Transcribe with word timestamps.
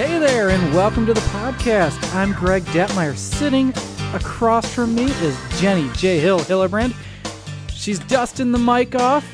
Hey 0.00 0.18
there, 0.18 0.48
and 0.48 0.74
welcome 0.74 1.04
to 1.04 1.12
the 1.12 1.20
podcast. 1.20 2.14
I'm 2.14 2.32
Greg 2.32 2.62
Detmeyer. 2.62 3.14
Sitting 3.14 3.68
across 4.14 4.72
from 4.72 4.94
me 4.94 5.10
is 5.20 5.38
Jenny 5.60 5.90
J. 5.92 6.18
Hill 6.18 6.38
Hillebrand. 6.40 6.94
She's 7.70 7.98
dusting 7.98 8.50
the 8.50 8.58
mic 8.58 8.94
off, 8.94 9.30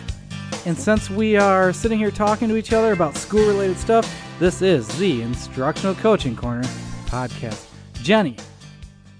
and 0.66 0.76
since 0.76 1.08
we 1.08 1.36
are 1.36 1.72
sitting 1.72 2.00
here 2.00 2.10
talking 2.10 2.48
to 2.48 2.56
each 2.56 2.72
other 2.72 2.90
about 2.90 3.16
school 3.16 3.46
related 3.46 3.78
stuff, 3.78 4.12
this 4.40 4.60
is 4.60 4.88
the 4.98 5.22
Instructional 5.22 5.94
Coaching 5.94 6.34
Corner 6.34 6.64
podcast. 7.04 7.68
Jenny, 8.02 8.36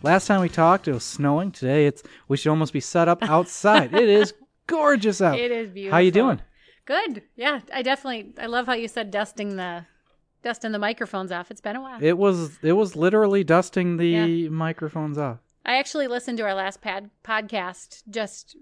last 0.03 0.27
time 0.27 0.41
we 0.41 0.49
talked, 0.49 0.89
it 0.89 0.95
was 0.95 1.05
snowing. 1.05 1.53
Today, 1.53 1.87
it's 1.87 2.03
we 2.27 2.37
should 2.37 2.51
almost 2.51 2.73
be 2.73 2.81
set 2.81 3.07
up 3.07 3.23
outside. 3.23 3.95
it 3.95 4.09
is 4.09 4.35
gorgeous 4.67 5.23
out. 5.23 5.39
It 5.39 5.53
is 5.53 5.71
beautiful. 5.71 5.95
How 5.95 6.01
you 6.01 6.11
doing? 6.11 6.41
Good. 6.87 7.23
Yeah, 7.37 7.61
I 7.73 7.83
definitely. 7.83 8.35
I 8.37 8.47
love 8.47 8.67
how 8.67 8.75
you 8.75 8.89
said 8.89 9.13
dusting 9.13 9.55
the 9.55 9.85
dusting 10.47 10.71
the 10.71 10.79
microphones 10.79 11.33
off. 11.33 11.51
It's 11.51 11.61
been 11.61 11.75
a 11.75 11.81
while. 11.81 11.99
It 12.01 12.17
was 12.17 12.59
it 12.63 12.75
was 12.75 12.95
literally 12.95 13.43
dusting 13.43 13.97
the 13.97 14.07
Yeah. 14.09 14.49
microphones 14.49 15.19
off. 15.19 15.39
I 15.65 15.79
actually 15.79 16.07
listened 16.07 16.39
to 16.39 16.45
our 16.45 16.55
last 16.55 16.81
pad 16.81 17.11
podcast 17.25 18.05
just 18.09 18.57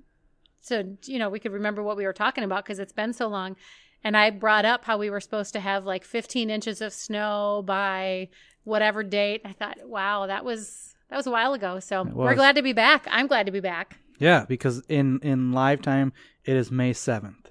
so 0.62 0.96
you 1.04 1.18
know 1.18 1.28
we 1.28 1.38
could 1.38 1.52
remember 1.52 1.82
what 1.82 1.98
we 1.98 2.06
were 2.06 2.14
talking 2.14 2.42
about 2.42 2.64
because 2.64 2.78
it's 2.78 2.94
been 2.94 3.12
so 3.12 3.28
long. 3.28 3.56
And 4.02 4.16
I 4.16 4.30
brought 4.30 4.64
up 4.64 4.86
how 4.86 4.96
we 4.96 5.10
were 5.10 5.20
supposed 5.20 5.52
to 5.52 5.60
have 5.60 5.84
like 5.84 6.04
15 6.04 6.48
inches 6.48 6.80
of 6.80 6.92
snow 6.94 7.62
by 7.66 8.28
whatever 8.64 9.02
date. 9.02 9.42
I 9.44 9.52
thought, 9.52 9.76
wow, 9.84 10.26
that 10.26 10.42
was 10.42 10.94
that 11.10 11.16
was 11.18 11.26
a 11.26 11.30
while 11.30 11.52
ago. 11.52 11.80
So 11.80 12.02
we're 12.04 12.34
glad 12.34 12.56
to 12.56 12.62
be 12.62 12.72
back. 12.72 13.06
I'm 13.10 13.26
glad 13.26 13.44
to 13.44 13.52
be 13.52 13.60
back. 13.60 13.98
Yeah, 14.18 14.46
because 14.48 14.82
in 14.88 15.20
in 15.22 15.52
live 15.52 15.82
time 15.82 16.14
it 16.46 16.56
is 16.56 16.70
May 16.70 16.94
seventh. 16.94 17.50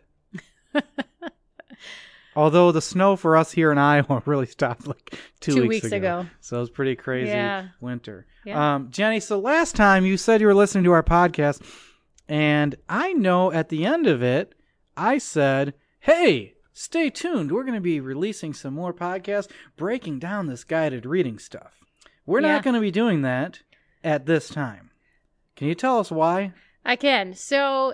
Although 2.36 2.72
the 2.72 2.82
snow 2.82 3.16
for 3.16 3.38
us 3.38 3.52
here 3.52 3.72
in 3.72 3.78
Iowa 3.78 4.22
really 4.26 4.46
stopped 4.48 4.88
like 4.88 5.14
two, 5.40 5.54
Two 5.56 5.62
weeks, 5.68 5.84
weeks 5.84 5.94
ago. 5.94 6.20
ago. 6.22 6.30
so 6.42 6.58
it 6.58 6.60
was 6.62 6.70
pretty 6.70 6.96
crazy 6.96 7.30
Yeah. 7.30 7.68
winter. 7.80 8.26
Yeah. 8.46 8.76
Um, 8.76 8.90
Jenny, 8.92 9.20
so 9.20 9.40
last 9.40 9.76
time 9.76 10.06
you 10.06 10.18
said 10.18 10.42
you 10.42 10.48
were 10.48 10.54
listening 10.54 10.84
to 10.86 10.92
our 10.92 11.04
podcast, 11.04 11.62
and 12.28 12.76
I 12.90 13.14
know 13.14 13.52
at 13.52 13.70
the 13.70 13.86
end 13.86 14.08
of 14.08 14.22
it, 14.24 14.54
I 14.98 15.18
said, 15.18 15.74
"Hey, 16.02 16.54
stay 16.74 17.10
tuned. 17.10 17.52
We're 17.52 17.64
going 17.64 17.76
to 17.76 17.82
be 17.82 18.00
releasing 18.00 18.54
some 18.54 18.74
more 18.74 18.94
podcasts 18.94 19.50
breaking 19.78 20.20
down 20.20 20.48
this 20.48 20.64
guided 20.64 21.06
reading 21.06 21.38
stuff. 21.40 21.80
We're 22.26 22.42
Yeah. 22.42 22.54
not 22.54 22.64
going 22.64 22.76
to 22.76 22.80
be 22.82 22.92
doing 22.92 23.22
that 23.22 23.62
at 24.04 24.26
this 24.26 24.50
time. 24.50 24.92
Can 25.56 25.68
you 25.68 25.76
tell 25.76 26.00
us 26.00 26.12
why?" 26.12 26.54
I 26.86 26.96
can. 26.98 27.34
So 27.34 27.94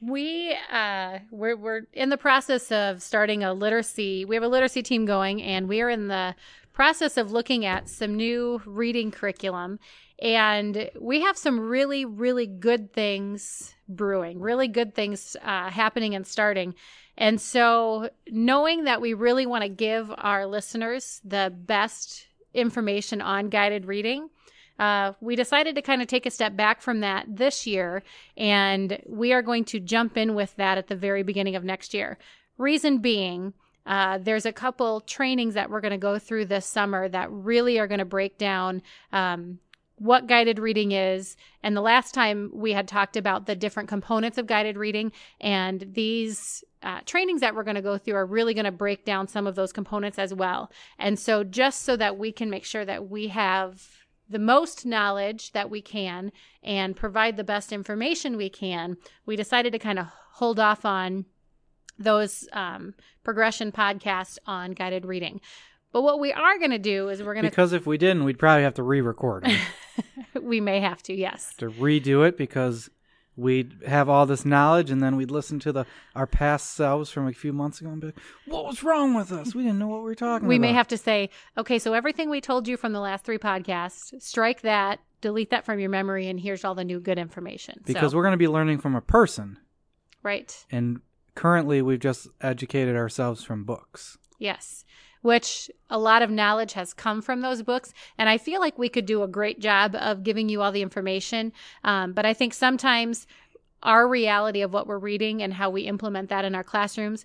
we 0.00 0.56
uh 0.72 1.18
we're 1.30 1.56
we're 1.56 1.82
in 1.92 2.08
the 2.08 2.16
process 2.16 2.72
of 2.72 3.02
starting 3.02 3.44
a 3.44 3.52
literacy. 3.52 4.24
We 4.24 4.36
have 4.36 4.42
a 4.42 4.48
literacy 4.48 4.82
team 4.82 5.04
going 5.04 5.42
and 5.42 5.68
we 5.68 5.80
are 5.80 5.90
in 5.90 6.08
the 6.08 6.34
process 6.72 7.16
of 7.16 7.32
looking 7.32 7.64
at 7.64 7.88
some 7.88 8.16
new 8.16 8.60
reading 8.66 9.10
curriculum 9.10 9.78
and 10.20 10.90
we 11.00 11.20
have 11.22 11.36
some 11.36 11.60
really 11.60 12.04
really 12.04 12.46
good 12.46 12.92
things 12.92 13.74
brewing. 13.88 14.40
Really 14.40 14.68
good 14.68 14.94
things 14.94 15.36
uh 15.42 15.70
happening 15.70 16.14
and 16.14 16.26
starting. 16.26 16.74
And 17.16 17.40
so 17.40 18.10
knowing 18.28 18.84
that 18.84 19.00
we 19.00 19.14
really 19.14 19.46
want 19.46 19.62
to 19.62 19.68
give 19.68 20.12
our 20.16 20.46
listeners 20.46 21.20
the 21.24 21.52
best 21.54 22.26
information 22.54 23.20
on 23.20 23.48
guided 23.50 23.84
reading, 23.84 24.30
uh, 24.78 25.12
we 25.20 25.36
decided 25.36 25.74
to 25.76 25.82
kind 25.82 26.02
of 26.02 26.08
take 26.08 26.26
a 26.26 26.30
step 26.30 26.56
back 26.56 26.82
from 26.82 27.00
that 27.00 27.26
this 27.28 27.66
year, 27.66 28.02
and 28.36 28.98
we 29.06 29.32
are 29.32 29.42
going 29.42 29.64
to 29.66 29.80
jump 29.80 30.16
in 30.16 30.34
with 30.34 30.54
that 30.56 30.78
at 30.78 30.88
the 30.88 30.96
very 30.96 31.22
beginning 31.22 31.56
of 31.56 31.64
next 31.64 31.94
year. 31.94 32.18
Reason 32.58 32.98
being, 32.98 33.54
uh, 33.86 34.18
there's 34.18 34.46
a 34.46 34.52
couple 34.52 35.00
trainings 35.00 35.54
that 35.54 35.70
we're 35.70 35.80
going 35.80 35.92
to 35.92 35.98
go 35.98 36.18
through 36.18 36.46
this 36.46 36.66
summer 36.66 37.08
that 37.08 37.30
really 37.30 37.78
are 37.78 37.86
going 37.86 37.98
to 37.98 38.04
break 38.04 38.38
down 38.38 38.82
um, 39.12 39.58
what 39.96 40.26
guided 40.26 40.58
reading 40.58 40.92
is. 40.92 41.36
And 41.62 41.76
the 41.76 41.80
last 41.80 42.12
time 42.12 42.50
we 42.52 42.72
had 42.72 42.88
talked 42.88 43.16
about 43.16 43.46
the 43.46 43.54
different 43.54 43.88
components 43.88 44.38
of 44.38 44.46
guided 44.46 44.76
reading, 44.76 45.12
and 45.40 45.86
these 45.92 46.64
uh, 46.82 47.00
trainings 47.06 47.40
that 47.42 47.54
we're 47.54 47.62
going 47.62 47.76
to 47.76 47.82
go 47.82 47.96
through 47.96 48.14
are 48.14 48.26
really 48.26 48.54
going 48.54 48.64
to 48.64 48.72
break 48.72 49.04
down 49.04 49.28
some 49.28 49.46
of 49.46 49.54
those 49.54 49.72
components 49.72 50.18
as 50.18 50.34
well. 50.34 50.70
And 50.98 51.18
so, 51.18 51.44
just 51.44 51.82
so 51.82 51.96
that 51.96 52.18
we 52.18 52.32
can 52.32 52.50
make 52.50 52.64
sure 52.64 52.84
that 52.84 53.08
we 53.08 53.28
have 53.28 54.03
the 54.28 54.38
most 54.38 54.86
knowledge 54.86 55.52
that 55.52 55.70
we 55.70 55.82
can 55.82 56.32
and 56.62 56.96
provide 56.96 57.36
the 57.36 57.44
best 57.44 57.72
information 57.72 58.36
we 58.36 58.48
can, 58.48 58.96
we 59.26 59.36
decided 59.36 59.72
to 59.72 59.78
kind 59.78 59.98
of 59.98 60.06
hold 60.32 60.58
off 60.58 60.84
on 60.84 61.26
those 61.98 62.48
um, 62.52 62.94
progression 63.22 63.70
podcasts 63.70 64.38
on 64.46 64.72
guided 64.72 65.04
reading. 65.04 65.40
But 65.92 66.02
what 66.02 66.18
we 66.18 66.32
are 66.32 66.58
going 66.58 66.72
to 66.72 66.78
do 66.78 67.08
is 67.08 67.22
we're 67.22 67.34
going 67.34 67.44
to 67.44 67.50
Because 67.50 67.72
if 67.72 67.86
we 67.86 67.98
didn't, 67.98 68.24
we'd 68.24 68.38
probably 68.38 68.64
have 68.64 68.74
to 68.74 68.82
re-record 68.82 69.46
we 70.42 70.60
may 70.60 70.80
have 70.80 71.02
to, 71.04 71.14
yes. 71.14 71.54
to 71.58 71.70
redo 71.70 72.26
it 72.26 72.36
because 72.36 72.90
we'd 73.36 73.82
have 73.86 74.08
all 74.08 74.26
this 74.26 74.44
knowledge 74.44 74.90
and 74.90 75.02
then 75.02 75.16
we'd 75.16 75.30
listen 75.30 75.58
to 75.60 75.72
the 75.72 75.86
our 76.14 76.26
past 76.26 76.74
selves 76.74 77.10
from 77.10 77.26
a 77.26 77.32
few 77.32 77.52
months 77.52 77.80
ago 77.80 77.90
and 77.90 78.00
be 78.00 78.06
like, 78.08 78.20
"What 78.46 78.64
was 78.64 78.82
wrong 78.82 79.14
with 79.14 79.32
us? 79.32 79.54
We 79.54 79.62
didn't 79.64 79.78
know 79.78 79.88
what 79.88 80.00
we 80.00 80.04
were 80.04 80.14
talking 80.14 80.48
We 80.48 80.56
about." 80.56 80.62
may 80.62 80.72
have 80.72 80.88
to 80.88 80.98
say, 80.98 81.30
okay, 81.58 81.78
so 81.78 81.94
everything 81.94 82.30
we 82.30 82.40
told 82.40 82.68
you 82.68 82.76
from 82.76 82.92
the 82.92 83.00
last 83.00 83.24
three 83.24 83.38
podcasts, 83.38 84.20
strike 84.22 84.62
that, 84.62 85.00
delete 85.20 85.50
that 85.50 85.64
from 85.64 85.78
your 85.80 85.90
memory, 85.90 86.28
and 86.28 86.38
here's 86.38 86.64
all 86.64 86.74
the 86.74 86.84
new 86.84 87.00
good 87.00 87.18
information. 87.18 87.80
because 87.84 88.12
so, 88.12 88.16
we're 88.16 88.22
going 88.22 88.32
to 88.32 88.38
be 88.38 88.48
learning 88.48 88.78
from 88.78 88.94
a 88.94 89.00
person, 89.00 89.58
right. 90.22 90.64
and 90.70 91.00
currently 91.34 91.82
we've 91.82 92.00
just 92.00 92.28
educated 92.40 92.94
ourselves 92.96 93.42
from 93.42 93.64
books. 93.64 94.18
Yes, 94.38 94.84
which 95.22 95.70
a 95.88 95.98
lot 95.98 96.22
of 96.22 96.30
knowledge 96.30 96.74
has 96.74 96.92
come 96.92 97.22
from 97.22 97.40
those 97.40 97.62
books. 97.62 97.94
And 98.18 98.28
I 98.28 98.38
feel 98.38 98.60
like 98.60 98.78
we 98.78 98.88
could 98.88 99.06
do 99.06 99.22
a 99.22 99.28
great 99.28 99.60
job 99.60 99.96
of 99.96 100.22
giving 100.22 100.48
you 100.48 100.60
all 100.60 100.72
the 100.72 100.82
information. 100.82 101.52
Um, 101.82 102.12
but 102.12 102.26
I 102.26 102.34
think 102.34 102.52
sometimes 102.52 103.26
our 103.82 104.08
reality 104.08 104.62
of 104.62 104.72
what 104.72 104.86
we're 104.86 104.98
reading 104.98 105.42
and 105.42 105.54
how 105.54 105.70
we 105.70 105.82
implement 105.82 106.28
that 106.30 106.44
in 106.44 106.54
our 106.54 106.64
classrooms 106.64 107.24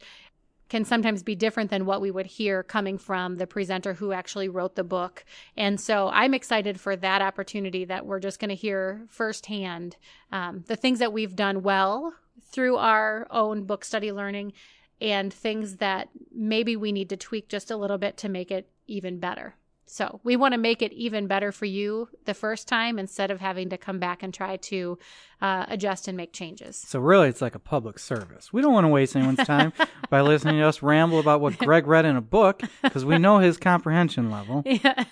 can 0.70 0.86
sometimes 0.86 1.24
be 1.24 1.36
different 1.36 1.72
than 1.72 1.86
what 1.86 2.00
we 2.00 2.12
would 2.12 2.28
hear 2.28 2.62
coming 2.64 2.98
from 2.98 3.38
the 3.38 3.48
presenter 3.48 3.96
who 3.96 4.12
actually 4.12 4.48
wrote 4.48 4.76
the 4.76 4.84
book. 4.84 5.26
And 5.58 5.80
so 5.80 6.10
I'm 6.10 6.34
excited 6.34 6.80
for 6.80 6.96
that 6.96 7.22
opportunity 7.22 7.86
that 7.86 8.06
we're 8.06 8.20
just 8.20 8.40
going 8.40 8.50
to 8.50 8.56
hear 8.56 9.06
firsthand 9.10 9.98
um, 10.32 10.64
the 10.68 10.76
things 10.76 11.00
that 11.00 11.12
we've 11.12 11.36
done 11.36 11.64
well 11.64 12.14
through 12.42 12.78
our 12.78 13.28
own 13.32 13.64
book 13.64 13.84
study 13.84 14.12
learning 14.12 14.54
and 15.02 15.34
things 15.34 15.78
that 15.78 16.10
maybe 16.34 16.76
we 16.76 16.92
need 16.92 17.10
to 17.10 17.18
tweak 17.18 17.48
just 17.48 17.72
a 17.72 17.78
little 17.78 17.98
bit 17.98 18.18
to 18.18 18.30
make 18.30 18.52
it 18.52 18.70
even 18.88 19.20
better. 19.20 19.56
So 19.92 20.20
we 20.24 20.36
want 20.36 20.54
to 20.54 20.60
make 20.60 20.84
it 20.84 20.94
even 20.94 21.26
better 21.26 21.52
for 21.52 21.66
you 21.66 22.10
the 22.26 22.36
first 22.36 22.68
time 22.68 23.00
instead 23.00 23.32
of 23.32 23.40
having 23.40 23.70
to 23.70 23.78
come 23.78 23.98
back 23.98 24.22
and 24.22 24.32
try 24.32 24.58
to 24.58 25.00
uh, 25.42 25.66
adjust 25.68 26.08
and 26.08 26.16
make 26.16 26.32
changes. 26.32 26.76
So 26.78 27.00
really, 27.00 27.28
it's 27.28 27.42
like 27.42 27.56
a 27.56 27.60
public 27.60 27.98
service. 27.98 28.54
We 28.54 28.62
don't 28.62 28.74
want 28.74 28.84
to 28.84 28.90
waste 28.90 29.16
anyone's 29.16 29.48
time 29.48 29.74
by 30.12 30.22
listening 30.22 30.58
to 30.58 30.68
us 30.68 30.84
ramble 30.84 31.20
about 31.20 31.42
what 31.42 31.58
Greg 31.58 31.88
read 31.88 32.06
in 32.06 32.16
a 32.16 32.22
book 32.22 32.62
because 32.84 33.04
we 33.04 33.18
know 33.18 33.40
his 33.40 33.58
comprehension 33.58 34.32
level. 34.32 34.64
Yeah. 34.70 35.04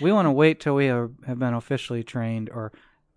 We 0.00 0.12
want 0.12 0.26
to 0.26 0.30
wait 0.30 0.60
till 0.60 0.76
we 0.76 0.86
have 0.86 1.38
been 1.40 1.54
officially 1.54 2.04
trained 2.04 2.50
or 2.50 2.72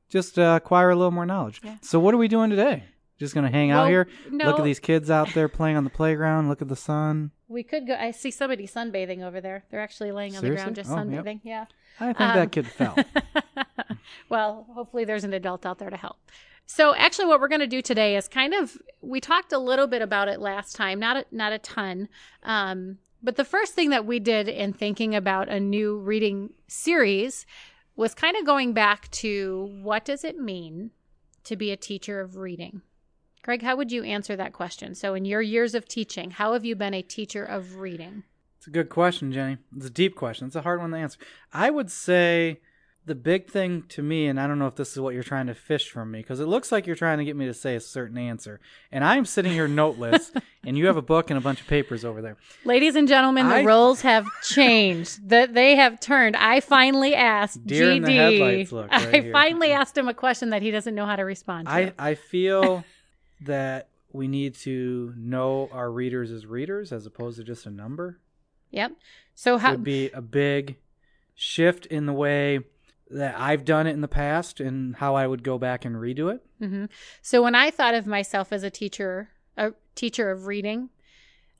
just 0.10 0.40
uh, 0.40 0.60
acquire 0.60 0.90
a 0.90 0.96
little 0.96 1.12
more 1.12 1.28
knowledge. 1.28 1.62
Yeah. 1.64 1.76
So 1.82 2.00
what 2.00 2.16
are 2.16 2.18
we 2.18 2.28
doing 2.28 2.50
today? 2.50 2.86
Just 3.22 3.36
going 3.36 3.46
to 3.46 3.52
hang 3.52 3.70
out 3.70 3.88
here, 3.88 4.08
no. 4.32 4.46
look 4.46 4.58
at 4.58 4.66
these 4.66 4.80
kids 4.80 5.12
out 5.12 5.30
there 5.36 5.48
playing 5.48 5.78
on 5.78 5.84
the 5.84 5.92
playground, 5.92 6.50
look 6.50 6.60
at 6.62 6.68
the 6.68 6.76
sun. 6.76 7.30
We 7.48 7.62
could 7.62 7.86
go. 7.86 7.94
I 7.94 8.10
see 8.12 8.32
somebody 8.32 8.66
sunbathing 8.68 9.22
over 9.22 9.40
there. 9.40 9.64
They're 9.70 9.80
actually 9.80 10.12
laying 10.12 10.36
on 10.36 10.44
the 10.44 10.50
ground 10.50 10.76
just 10.76 10.90
Oh, 10.90 10.96
yep. 10.98 11.06
sunbathing. 11.24 11.40
Yeah. 11.44 11.66
I 12.00 12.06
think 12.14 12.22
Um, 12.22 12.36
that 12.36 12.52
kid 12.52 12.66
fell. 12.80 12.96
well, 14.30 14.66
hopefully 14.74 15.06
there's 15.06 15.24
an 15.24 15.34
adult 15.34 15.66
out 15.66 15.78
there 15.80 15.90
to 15.92 15.98
help. 15.98 16.18
So 16.66 16.96
actually 16.96 17.26
what 17.26 17.40
we're 17.40 17.48
going 17.48 17.62
to 17.62 17.68
do 17.68 17.82
today 17.82 18.16
is 18.16 18.28
kind 18.28 18.54
of 18.54 18.78
we 19.02 19.20
talked 19.20 19.52
a 19.52 19.58
little 19.60 19.88
bit 19.88 20.02
about 20.02 20.28
it 20.30 20.40
last 20.40 20.76
time, 20.76 21.00
not 21.00 21.18
a, 21.18 21.26
not 21.32 21.52
a 21.54 21.60
ton. 21.60 22.08
Um, 22.44 22.98
but 23.22 23.36
the 23.36 23.46
first 23.46 23.74
thing 23.76 23.92
that 23.92 24.06
we 24.06 24.20
did 24.20 24.48
in 24.48 24.74
thinking 24.74 25.14
about 25.14 25.48
a 25.50 25.60
new 25.60 25.98
reading 26.00 26.54
series 26.68 27.46
was 27.96 28.16
kind 28.16 28.36
of 28.38 28.46
going 28.46 28.74
back 28.74 29.12
to 29.12 29.70
what 29.84 30.06
does 30.06 30.24
it 30.24 30.40
mean 30.40 30.92
to 31.44 31.56
be 31.56 31.72
a 31.72 31.78
teacher 31.78 32.20
of 32.22 32.38
reading? 32.38 32.82
Greg, 33.44 33.64
how 33.64 33.76
would 33.76 33.92
you 33.92 34.04
answer 34.04 34.36
that 34.36 34.54
question? 34.54 34.94
So 34.96 35.14
in 35.16 35.26
your 35.26 35.42
years 35.42 35.74
of 35.74 35.88
teaching, 35.88 36.32
how 36.32 36.54
have 36.54 36.64
you 36.64 36.76
been 36.76 36.94
a 36.94 37.02
teacher 37.02 37.44
of 37.44 37.78
reading? 37.78 38.24
It's 38.58 38.68
a 38.68 38.72
good 38.72 38.90
question, 38.90 39.32
Jenny. 39.32 39.58
It's 39.76 39.88
a 39.88 39.92
deep 39.92 40.16
question. 40.16 40.46
It's 40.48 40.56
a 40.56 40.62
hard 40.62 40.80
one 40.80 40.92
to 40.92 40.98
answer. 40.98 41.18
I 41.52 41.72
would 41.72 41.90
say 41.90 42.60
the 43.08 43.16
big 43.16 43.50
thing 43.50 43.82
to 43.90 44.04
me, 44.04 44.28
and 44.28 44.40
I 44.40 44.46
don't 44.46 44.60
know 44.60 44.68
if 44.68 44.76
this 44.76 44.92
is 44.92 45.00
what 45.00 45.16
you're 45.16 45.24
trying 45.24 45.48
to 45.48 45.56
fish 45.56 45.90
from 45.90 46.12
me, 46.12 46.20
because 46.20 46.40
it 46.40 46.46
looks 46.46 46.72
like 46.72 46.86
you're 46.86 46.96
trying 46.96 47.18
to 47.18 47.26
get 47.26 47.36
me 47.36 47.48
to 47.48 47.54
say 47.56 47.74
a 47.76 47.80
certain 47.80 48.20
answer. 48.20 48.60
And 48.92 49.04
I'm 49.04 49.26
sitting 49.26 49.52
here 49.52 49.68
noteless, 49.68 50.32
and 50.64 50.78
you 50.78 50.86
have 50.86 50.98
a 50.98 51.02
book 51.02 51.32
and 51.32 51.38
a 51.40 51.42
bunch 51.42 51.62
of 51.62 51.66
papers 51.66 52.06
over 52.06 52.22
there. 52.22 52.38
Ladies 52.64 52.96
and 52.96 53.08
gentlemen, 53.08 53.50
the 53.50 53.56
I- 53.56 53.64
roles 53.64 54.02
have 54.02 54.28
changed. 54.44 55.28
That 55.30 55.56
they 55.56 55.76
have 55.78 56.00
turned. 56.00 56.36
I 56.36 56.60
finally 56.60 57.16
asked 57.16 57.66
Deer 57.66 57.90
in 57.90 58.04
the 58.04 58.10
GD. 58.10 58.16
headlights 58.16 58.72
look 58.72 58.92
right 58.92 59.16
I 59.16 59.22
here. 59.22 59.32
finally 59.32 59.72
asked 59.72 59.98
him 59.98 60.08
a 60.08 60.14
question 60.14 60.52
that 60.52 60.62
he 60.62 60.70
doesn't 60.70 60.94
know 60.94 61.08
how 61.08 61.16
to 61.16 61.24
respond 61.24 61.66
to. 61.68 61.74
I, 61.74 61.94
I 61.98 62.14
feel 62.14 62.84
that 63.42 63.88
we 64.12 64.28
need 64.28 64.56
to 64.56 65.14
know 65.18 65.70
our 65.72 65.92
readers 65.92 66.32
as 66.32 66.46
readers 66.46 66.92
as 66.92 67.06
opposed 67.06 67.38
to 67.38 67.44
just 67.44 67.66
a 67.66 67.72
number. 67.72 68.20
Yep. 68.72 68.94
So 69.36 69.58
how 69.58 69.72
would 69.72 69.84
be 69.84 70.10
a 70.12 70.22
big 70.22 70.78
shift 71.36 71.86
in 71.88 72.06
the 72.06 72.14
way 72.14 72.60
that 73.10 73.36
I've 73.38 73.66
done 73.66 73.88
it 73.88 73.92
in 73.92 74.02
the 74.02 74.08
past 74.08 74.60
and 74.60 74.96
how 74.96 75.16
I 75.16 75.28
would 75.28 75.44
go 75.44 75.58
back 75.58 75.86
and 75.86 75.96
redo 75.96 76.34
it. 76.34 76.44
hmm 76.60 76.86
So 77.22 77.44
when 77.44 77.56
I 77.56 77.70
thought 77.70 77.94
of 77.94 78.08
myself 78.08 78.54
as 78.54 78.64
a 78.64 78.70
teacher, 78.70 79.30
a 79.58 79.74
teacher 79.96 80.32
of 80.32 80.48
reading, 80.48 80.90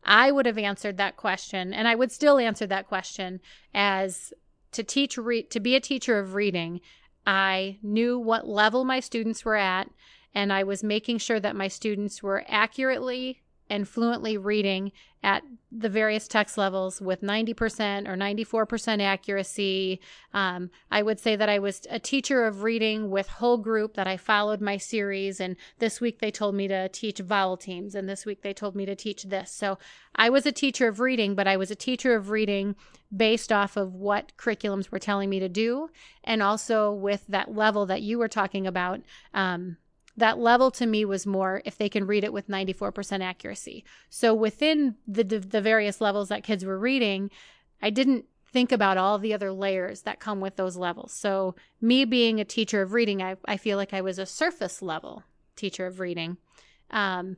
I 0.04 0.32
would 0.32 0.46
have 0.46 0.58
answered 0.58 0.98
that 0.98 1.18
question, 1.18 1.74
and 1.74 1.88
I 1.88 1.96
would 1.96 2.12
still 2.12 2.40
answer 2.40 2.66
that 2.68 2.88
question 2.88 3.40
as 3.74 4.34
to 4.72 4.84
teach 4.84 5.18
re- 5.18 5.44
to 5.44 5.60
be 5.60 5.76
a 5.76 5.82
teacher 5.82 6.18
of 6.20 6.34
reading. 6.34 6.82
I 7.28 7.78
knew 7.84 8.18
what 8.18 8.48
level 8.48 8.84
my 8.84 9.00
students 9.00 9.46
were 9.46 9.58
at, 9.58 9.90
and 10.34 10.52
I 10.52 10.64
was 10.64 10.84
making 10.84 11.20
sure 11.20 11.40
that 11.40 11.56
my 11.56 11.68
students 11.68 12.22
were 12.24 12.44
accurately 12.48 13.42
and 13.72 13.88
fluently 13.88 14.38
reading 14.38 14.92
at 15.24 15.44
the 15.72 15.88
various 15.88 16.28
text 16.28 16.58
levels 16.58 17.00
with 17.00 17.22
90% 17.22 18.06
or 18.06 18.18
94% 18.18 19.02
accuracy. 19.02 20.02
Um, 20.34 20.70
I 20.92 21.02
would 21.02 21.22
say 21.22 21.38
that 21.38 21.48
I 21.48 21.60
was 21.60 21.88
a 21.90 21.98
teacher 21.98 22.46
of 22.46 22.64
reading 22.64 23.10
with 23.10 23.30
whole 23.30 23.58
group, 23.58 23.94
that 23.94 24.08
I 24.08 24.18
followed 24.18 24.60
my 24.60 24.76
series. 24.76 25.40
And 25.40 25.56
this 25.80 26.02
week 26.02 26.20
they 26.20 26.32
told 26.32 26.54
me 26.54 26.68
to 26.68 26.90
teach 26.90 27.20
vowel 27.20 27.56
teams, 27.56 27.96
and 27.96 28.10
this 28.10 28.26
week 28.26 28.42
they 28.42 28.54
told 28.54 28.76
me 28.76 28.86
to 28.86 28.96
teach 28.96 29.24
this. 29.24 29.52
So 29.52 29.78
I 30.18 30.30
was 30.30 30.46
a 30.46 30.52
teacher 30.52 30.90
of 30.90 31.00
reading, 31.00 31.34
but 31.34 31.48
I 31.48 31.56
was 31.56 31.72
a 31.72 31.76
teacher 31.76 32.14
of 32.14 32.30
reading 32.30 32.76
based 33.16 33.54
off 33.54 33.78
of 33.78 33.94
what 33.94 34.34
curriculums 34.38 34.92
were 34.92 35.00
telling 35.00 35.30
me 35.30 35.40
to 35.40 35.50
do, 35.50 35.90
and 36.26 36.44
also 36.44 36.92
with 36.92 37.26
that 37.28 37.56
level 37.56 37.86
that 37.86 38.02
you 38.02 38.18
were 38.18 38.28
talking 38.28 38.68
about. 38.68 39.00
Um, 39.34 39.78
that 40.18 40.40
level 40.40 40.72
to 40.72 40.86
me 40.86 41.06
was 41.06 41.26
more 41.26 41.62
if 41.66 41.78
they 41.78 41.90
can 41.90 42.06
read 42.06 42.24
it 42.24 42.34
with 42.34 42.48
94% 42.48 43.22
accuracy. 43.22 43.84
So 44.10 44.34
within 44.34 44.96
the 45.08 45.24
the 45.24 45.62
various 45.62 46.02
levels 46.02 46.30
that 46.30 46.44
kids 46.44 46.66
were 46.66 46.78
reading, 46.78 47.32
I 47.82 47.90
didn't 47.90 48.26
think 48.52 48.72
about 48.72 48.98
all 48.98 49.18
the 49.18 49.34
other 49.34 49.52
layers 49.52 50.02
that 50.02 50.20
come 50.20 50.42
with 50.42 50.58
those 50.58 50.76
levels. 50.76 51.14
So 51.14 51.56
me 51.80 52.06
being 52.06 52.40
a 52.40 52.46
teacher 52.46 52.82
of 52.82 52.94
reading, 52.94 53.22
I, 53.22 53.38
I 53.46 53.58
feel 53.58 53.78
like 53.78 53.94
I 53.94 54.02
was 54.02 54.20
a 54.20 54.26
surface 54.26 54.82
level 54.82 55.24
teacher 55.56 55.86
of 55.86 56.00
reading. 56.00 56.38
Um, 56.90 57.38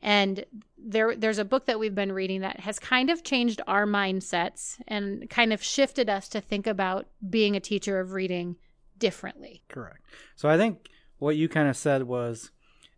and 0.00 0.44
there 0.76 1.14
there's 1.14 1.38
a 1.38 1.44
book 1.44 1.66
that 1.66 1.78
we've 1.78 1.94
been 1.94 2.12
reading 2.12 2.40
that 2.40 2.60
has 2.60 2.78
kind 2.78 3.08
of 3.08 3.22
changed 3.22 3.60
our 3.66 3.86
mindsets 3.86 4.80
and 4.88 5.30
kind 5.30 5.52
of 5.52 5.62
shifted 5.62 6.08
us 6.08 6.28
to 6.30 6.40
think 6.40 6.66
about 6.66 7.06
being 7.28 7.54
a 7.54 7.60
teacher 7.60 8.00
of 8.00 8.12
reading 8.12 8.56
differently. 8.98 9.62
Correct. 9.68 10.00
So 10.34 10.48
I 10.48 10.56
think 10.56 10.88
what 11.22 11.36
you 11.36 11.48
kind 11.48 11.68
of 11.68 11.76
said 11.76 12.02
was 12.02 12.50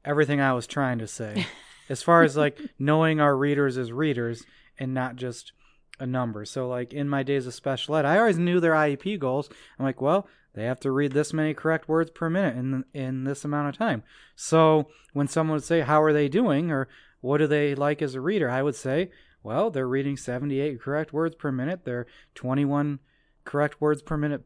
everything 0.02 0.40
I 0.40 0.54
was 0.54 0.66
trying 0.66 0.98
to 0.98 1.06
say, 1.06 1.46
as 1.90 2.02
far 2.02 2.22
as 2.22 2.38
like 2.38 2.58
knowing 2.78 3.20
our 3.20 3.36
readers 3.36 3.76
as 3.76 3.92
readers 3.92 4.44
and 4.78 4.94
not 4.94 5.16
just 5.16 5.52
a 6.00 6.06
number. 6.06 6.46
So 6.46 6.66
like 6.66 6.94
in 6.94 7.06
my 7.06 7.22
days 7.22 7.46
of 7.46 7.52
special 7.52 7.96
ed, 7.96 8.06
I 8.06 8.18
always 8.18 8.38
knew 8.38 8.60
their 8.60 8.72
IEP 8.72 9.18
goals. 9.18 9.50
I'm 9.78 9.84
like, 9.84 10.00
well, 10.00 10.26
they 10.54 10.64
have 10.64 10.80
to 10.80 10.90
read 10.90 11.12
this 11.12 11.34
many 11.34 11.52
correct 11.52 11.86
words 11.86 12.10
per 12.10 12.30
minute 12.30 12.56
in 12.56 12.84
in 12.94 13.24
this 13.24 13.44
amount 13.44 13.68
of 13.68 13.76
time. 13.76 14.02
So 14.34 14.88
when 15.12 15.28
someone 15.28 15.56
would 15.56 15.64
say, 15.64 15.80
"How 15.82 16.02
are 16.02 16.12
they 16.12 16.28
doing?" 16.28 16.70
or 16.70 16.88
"What 17.20 17.38
do 17.38 17.46
they 17.46 17.74
like 17.74 18.00
as 18.00 18.14
a 18.14 18.22
reader?" 18.22 18.48
I 18.48 18.62
would 18.62 18.76
say, 18.76 19.10
"Well, 19.42 19.70
they're 19.70 19.88
reading 19.88 20.16
78 20.16 20.80
correct 20.80 21.12
words 21.12 21.34
per 21.34 21.52
minute. 21.52 21.84
They're 21.84 22.06
21 22.36 23.00
correct 23.44 23.80
words 23.80 24.00
per 24.00 24.16
minute 24.16 24.44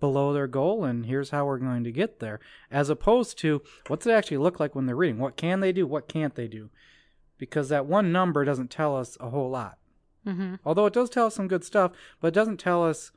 below 0.00 0.32
their 0.32 0.46
goal 0.46 0.84
and 0.84 1.06
here's 1.06 1.30
how 1.30 1.44
we're 1.44 1.58
going 1.58 1.84
to 1.84 1.92
get 1.92 2.20
there 2.20 2.40
as 2.70 2.88
opposed 2.88 3.38
to 3.38 3.62
what's 3.88 4.06
it 4.06 4.12
actually 4.12 4.36
look 4.36 4.60
like 4.60 4.74
when 4.74 4.86
they're 4.86 4.96
reading? 4.96 5.18
What 5.18 5.36
can 5.36 5.60
they 5.60 5.72
do? 5.72 5.86
What 5.86 6.08
can't 6.08 6.34
they 6.34 6.48
do? 6.48 6.70
Because 7.36 7.68
that 7.68 7.86
one 7.86 8.12
number 8.12 8.44
doesn't 8.44 8.70
tell 8.70 8.96
us 8.96 9.16
a 9.20 9.30
whole 9.30 9.50
lot. 9.50 9.78
Mm-hmm. 10.26 10.56
although 10.66 10.84
it 10.84 10.92
does 10.92 11.08
tell 11.08 11.26
us 11.26 11.36
some 11.36 11.48
good 11.48 11.64
stuff 11.64 11.92
but 12.20 12.28
it 12.28 12.34
doesn't 12.34 12.58
tell 12.58 12.84
us 12.84 13.12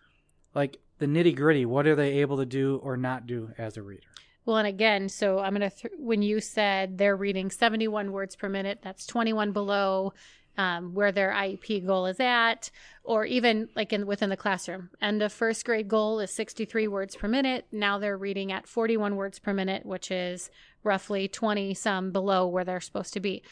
like 0.54 0.78
the 1.00 1.08
nitty 1.08 1.36
gritty 1.36 1.66
what 1.66 1.86
are 1.88 1.96
they 1.96 2.20
able 2.20 2.38
to 2.38 2.46
do 2.46 2.80
or 2.84 2.96
not 2.96 3.26
do 3.28 3.52
as 3.58 3.76
a 3.76 3.82
reader. 3.82 4.04
Well 4.46 4.58
and 4.58 4.68
again 4.68 5.10
so 5.10 5.40
i'm 5.40 5.56
going 5.56 5.70
to 5.70 5.76
th- 5.76 5.94
when 5.98 6.22
you 6.22 6.40
said 6.40 6.98
they're 7.00 7.18
reading 7.18 7.50
71 7.50 8.12
words 8.14 8.36
per 8.36 8.48
minute 8.48 8.80
that's 8.82 9.06
21 9.08 9.52
below 9.52 10.14
um, 10.58 10.94
where 10.94 11.12
their 11.12 11.32
IEP 11.32 11.86
goal 11.86 12.06
is 12.06 12.20
at, 12.20 12.70
or 13.04 13.26
even 13.26 13.70
like 13.76 13.94
in 13.94 14.06
within 14.06 14.30
the 14.30 14.38
classroom. 14.38 14.90
End 15.02 15.22
of 15.22 15.32
first 15.32 15.66
grade 15.66 15.88
goal 15.88 16.20
is 16.20 16.32
63 16.32 16.88
words 16.88 17.16
per 17.16 17.28
minute. 17.28 17.66
Now 17.72 17.98
they're 17.98 18.18
reading 18.18 18.52
at 18.52 18.68
41 18.68 19.16
words 19.16 19.40
per 19.40 19.54
minute, 19.54 19.86
which 19.86 20.12
is 20.12 20.50
roughly 20.84 21.28
20 21.28 21.74
some 21.74 22.12
below 22.12 22.48
where 22.48 22.64
they're 22.64 22.82
supposed 22.82 23.14
to 23.14 23.20
be. 23.20 23.44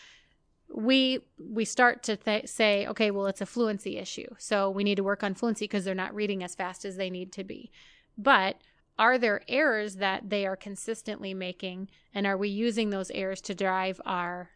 We 0.72 1.22
we 1.40 1.66
start 1.66 2.04
to 2.04 2.16
th- 2.16 2.48
say, 2.48 2.86
okay, 2.88 3.10
well, 3.10 3.26
it's 3.26 3.42
a 3.42 3.48
fluency 3.48 3.98
issue, 3.98 4.28
so 4.38 4.70
we 4.70 4.84
need 4.84 4.96
to 4.96 5.04
work 5.04 5.24
on 5.24 5.34
fluency 5.34 5.66
because 5.66 5.84
they're 5.84 5.96
not 5.96 6.14
reading 6.14 6.44
as 6.44 6.54
fast 6.54 6.86
as 6.86 6.96
they 6.96 7.10
need 7.10 7.32
to 7.34 7.44
be. 7.44 7.72
But 8.18 8.58
are 9.00 9.18
there 9.18 9.42
errors 9.48 9.96
that 9.96 10.30
they 10.30 10.46
are 10.46 10.58
consistently 10.58 11.34
making, 11.34 11.90
and 12.14 12.28
are 12.28 12.38
we 12.38 12.50
using 12.50 12.90
those 12.90 13.10
errors 13.12 13.42
to 13.42 13.56
drive 13.56 14.00
our 14.06 14.50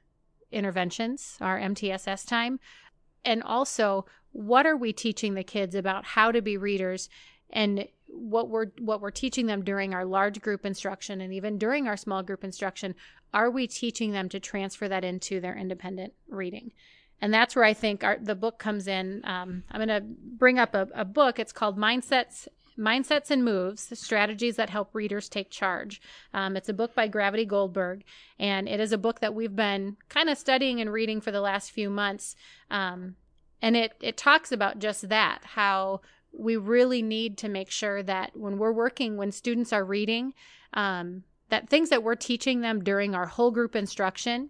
interventions, 0.54 1.38
our 1.42 1.60
MTSS 1.60 2.26
time? 2.28 2.60
And 3.26 3.42
also, 3.44 4.06
what 4.32 4.66
are 4.66 4.78
we 4.78 4.94
teaching 4.94 5.34
the 5.34 5.44
kids 5.44 5.76
about 5.76 6.06
how 6.06 6.32
to 6.32 6.42
be 6.42 6.58
readers 6.58 7.10
and 7.50 7.88
what 8.08 8.50
we're 8.50 8.68
what 8.80 9.02
we're 9.02 9.12
teaching 9.12 9.48
them 9.48 9.64
during 9.64 9.94
our 9.94 10.06
large 10.06 10.42
group 10.42 10.66
instruction 10.66 11.22
and 11.22 11.34
even 11.34 11.58
during 11.58 11.88
our 11.88 11.98
small 11.98 12.24
group 12.24 12.44
instruction? 12.44 12.96
Are 13.34 13.50
we 13.50 13.68
teaching 13.68 14.12
them 14.12 14.30
to 14.30 14.40
transfer 14.40 14.88
that 14.88 15.04
into 15.04 15.40
their 15.40 15.56
independent 15.56 16.14
reading? 16.28 16.74
And 17.22 17.34
that's 17.34 17.56
where 17.56 17.66
i 17.66 17.74
think 17.74 18.04
our, 18.04 18.18
the 18.22 18.36
book 18.36 18.60
comes 18.60 18.88
in. 18.88 19.22
Um, 19.24 19.64
i'm 19.72 19.86
going 19.86 19.88
to 19.88 20.02
bring 20.02 20.60
up 20.60 20.76
a, 20.76 20.88
a 20.94 21.06
book. 21.06 21.40
It's 21.40 21.54
called 21.54 21.78
mindsets 21.78 22.48
Mindsets 22.78 23.32
and 23.32 23.44
Moves 23.44 23.98
Strategies 24.00 24.56
That 24.56 24.70
Help 24.70 24.94
Readers 24.94 25.30
Take 25.30 25.50
Charge. 25.50 26.02
Um, 26.34 26.56
it's 26.58 26.70
a 26.70 26.74
book 26.74 26.96
by 26.96 27.08
Gravity 27.08 27.46
Goldberg, 27.46 28.04
and 28.40 28.68
it 28.68 28.80
is 28.80 28.92
a 28.92 28.98
book 28.98 29.20
that 29.20 29.34
we've 29.34 29.56
been 29.56 29.98
kind 30.10 30.30
of 30.30 30.38
studying 30.38 30.82
and 30.82 30.92
reading 30.92 31.22
for 31.22 31.32
the 31.32 31.42
last 31.42 31.72
few 31.72 31.90
months. 31.90 32.36
Um, 32.72 33.16
and 33.62 33.78
it, 33.78 33.94
it 34.02 34.18
talks 34.18 34.52
about 34.52 34.80
just 34.80 35.10
that 35.10 35.42
how 35.44 36.02
we 36.32 36.58
really 36.58 37.02
need 37.02 37.38
to 37.38 37.50
make 37.50 37.70
sure 37.70 38.02
that 38.04 38.32
when 38.36 38.58
we're 38.58 38.74
working, 38.74 39.18
when 39.18 39.32
students 39.32 39.72
are 39.72 39.86
reading, 39.86 40.34
um, 40.74 41.24
that 41.50 41.70
things 41.70 41.90
that 41.90 42.04
we're 42.04 42.16
teaching 42.16 42.62
them 42.62 42.84
during 42.84 43.14
our 43.14 43.28
whole 43.28 43.52
group 43.52 43.76
instruction 43.76 44.50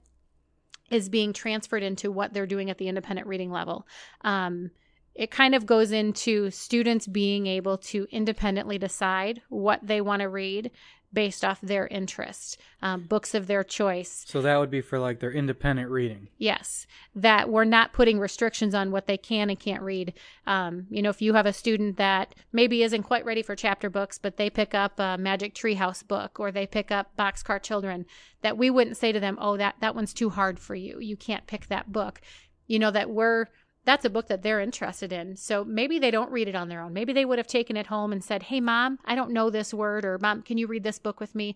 is 0.90 1.10
being 1.10 1.34
transferred 1.34 1.84
into 1.84 2.12
what 2.12 2.34
they're 2.34 2.48
doing 2.48 2.70
at 2.70 2.78
the 2.78 2.88
independent 2.88 3.28
reading 3.28 3.52
level. 3.52 3.86
Um, 4.22 4.72
it 5.16 5.32
kind 5.32 5.54
of 5.54 5.66
goes 5.66 5.92
into 5.92 6.50
students 6.50 7.08
being 7.08 7.48
able 7.48 7.78
to 7.78 8.08
independently 8.12 8.78
decide 8.78 9.42
what 9.50 9.80
they 9.84 10.02
want 10.02 10.22
to 10.22 10.30
read 10.30 10.72
based 11.14 11.46
off 11.46 11.62
their 11.62 11.86
interest, 11.88 12.60
um, 12.82 13.04
books 13.04 13.36
of 13.36 13.46
their 13.46 13.64
choice. 13.64 14.26
So 14.28 14.42
that 14.42 14.58
would 14.58 14.72
be 14.72 14.82
for 14.82 14.98
like 14.98 15.20
their 15.20 15.32
independent 15.32 15.90
reading. 15.92 16.28
Yes, 16.40 16.88
that 17.16 17.50
we're 17.50 17.66
not 17.66 17.94
putting 17.94 18.20
restrictions 18.20 18.74
on 18.74 18.90
what 18.90 19.06
they 19.06 19.18
can 19.18 19.50
and 19.50 19.60
can't 19.60 19.84
read. 19.84 20.14
Um, 20.48 20.88
you 20.90 21.02
know, 21.04 21.12
if 21.12 21.22
you 21.22 21.34
have 21.34 21.46
a 21.46 21.54
student 21.54 21.98
that 21.98 22.34
maybe 22.52 22.82
isn't 22.82 23.04
quite 23.04 23.26
ready 23.26 23.44
for 23.44 23.56
chapter 23.56 23.90
books, 23.92 24.18
but 24.18 24.38
they 24.38 24.50
pick 24.50 24.74
up 24.74 25.00
a 25.00 25.18
Magic 25.20 25.54
Treehouse 25.54 26.06
book 26.06 26.40
or 26.40 26.52
they 26.52 26.66
pick 26.66 26.92
up 26.92 27.16
Boxcar 27.18 27.62
Children, 27.62 28.08
that 28.42 28.58
we 28.58 28.72
wouldn't 28.72 28.98
say 28.98 29.12
to 29.12 29.20
them, 29.20 29.38
"Oh, 29.40 29.56
that 29.58 29.76
that 29.82 29.96
one's 29.96 30.14
too 30.14 30.32
hard 30.32 30.60
for 30.60 30.74
you. 30.74 31.00
You 31.00 31.16
can't 31.16 31.46
pick 31.46 31.68
that 31.68 31.92
book." 31.92 32.22
You 32.66 32.80
know 32.80 32.92
that 32.92 33.10
we're 33.10 33.48
that's 33.86 34.06
a 34.06 34.10
book 34.10 34.28
that 34.28 34.44
they're 34.44 34.62
interested 34.62 35.12
in. 35.12 35.36
So 35.36 35.64
maybe 35.64 36.00
they 36.00 36.12
don't 36.12 36.32
read 36.32 36.48
it 36.48 36.56
on 36.56 36.70
their 36.70 36.82
own. 36.82 36.94
Maybe 36.94 37.12
they 37.12 37.26
would 37.26 37.38
have 37.38 37.48
taken 37.48 37.76
it 37.76 37.88
home 37.88 38.12
and 38.12 38.24
said, 38.24 38.44
Hey, 38.44 38.62
mom, 38.62 39.00
I 39.04 39.16
don't 39.16 39.32
know 39.32 39.50
this 39.50 39.74
word, 39.74 40.06
or 40.06 40.18
mom, 40.20 40.42
can 40.42 40.58
you 40.58 40.68
read 40.68 40.84
this 40.84 41.00
book 41.00 41.20
with 41.20 41.36
me? 41.36 41.56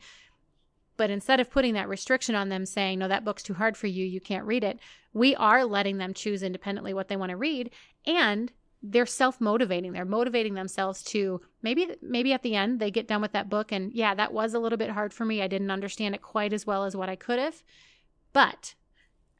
But 0.97 1.09
instead 1.09 1.39
of 1.39 1.51
putting 1.51 1.73
that 1.75 1.87
restriction 1.87 2.35
on 2.35 2.49
them 2.49 2.65
saying, 2.65 2.99
No, 2.99 3.07
that 3.07 3.23
book's 3.23 3.43
too 3.43 3.53
hard 3.53 3.77
for 3.77 3.87
you, 3.87 4.05
you 4.05 4.19
can't 4.19 4.45
read 4.45 4.63
it, 4.63 4.79
we 5.13 5.35
are 5.35 5.63
letting 5.63 5.97
them 5.97 6.13
choose 6.13 6.43
independently 6.43 6.93
what 6.93 7.07
they 7.07 7.15
want 7.15 7.29
to 7.29 7.37
read. 7.37 7.71
And 8.05 8.51
they're 8.83 9.07
self-motivating 9.07 9.91
they're 9.91 10.05
motivating 10.05 10.53
themselves 10.53 11.01
to 11.01 11.41
maybe 11.63 11.95
maybe 12.01 12.31
at 12.31 12.43
the 12.43 12.55
end 12.55 12.79
they 12.79 12.91
get 12.91 13.07
done 13.07 13.21
with 13.21 13.31
that 13.31 13.49
book 13.49 13.71
and 13.71 13.91
yeah 13.93 14.13
that 14.13 14.31
was 14.31 14.53
a 14.53 14.59
little 14.59 14.77
bit 14.77 14.91
hard 14.91 15.11
for 15.11 15.25
me 15.25 15.41
i 15.41 15.47
didn't 15.47 15.71
understand 15.71 16.13
it 16.13 16.21
quite 16.21 16.53
as 16.53 16.67
well 16.67 16.83
as 16.83 16.95
what 16.95 17.09
i 17.09 17.15
could 17.15 17.39
have 17.39 17.63
but 18.33 18.75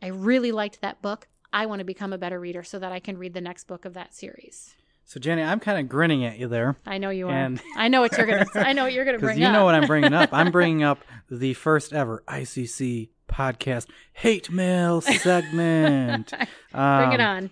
i 0.02 0.08
really 0.08 0.52
liked 0.52 0.82
that 0.82 1.02
book 1.04 1.28
I 1.54 1.66
want 1.66 1.80
to 1.80 1.86
become 1.86 2.14
a 2.14 2.18
better 2.18 2.40
reader 2.40 2.64
so 2.64 2.80
that 2.80 2.92
I 2.92 3.00
can 3.00 3.18
read 3.18 3.34
the 3.34 3.42
next 3.42 3.66
book 3.66 3.86
of 3.86 3.94
that 3.94 4.14
series. 4.14 4.76
So 5.06 5.20
Jenny, 5.22 5.42
I'm 5.42 5.62
kind 5.62 5.80
of 5.80 5.88
grinning 5.88 6.26
at 6.26 6.38
you 6.38 6.50
there. 6.50 6.76
I 6.86 6.98
know 6.98 7.10
you 7.12 7.30
are. 7.30 7.32
And 7.32 7.62
I 7.78 7.88
know 7.88 8.02
what 8.02 8.18
you're 8.18 8.28
gonna. 8.28 8.46
I 8.56 8.74
know 8.74 8.84
what 8.84 8.94
you're 8.94 9.06
gonna 9.06 9.20
bring 9.20 9.40
you 9.40 9.46
up. 9.46 9.54
know 9.54 9.64
what 9.64 9.74
I'm 9.74 9.88
bringing 9.88 10.14
up. 10.14 10.30
I'm 10.34 10.52
bringing 10.52 10.84
up 10.84 11.00
the 11.32 11.54
first 11.54 11.94
ever 11.94 12.24
ICC 12.28 13.10
podcast 13.30 13.88
hate 14.14 14.52
mail 14.52 15.00
segment. 15.00 16.34
um, 16.74 17.08
bring 17.10 17.14
it 17.14 17.22
on. 17.22 17.50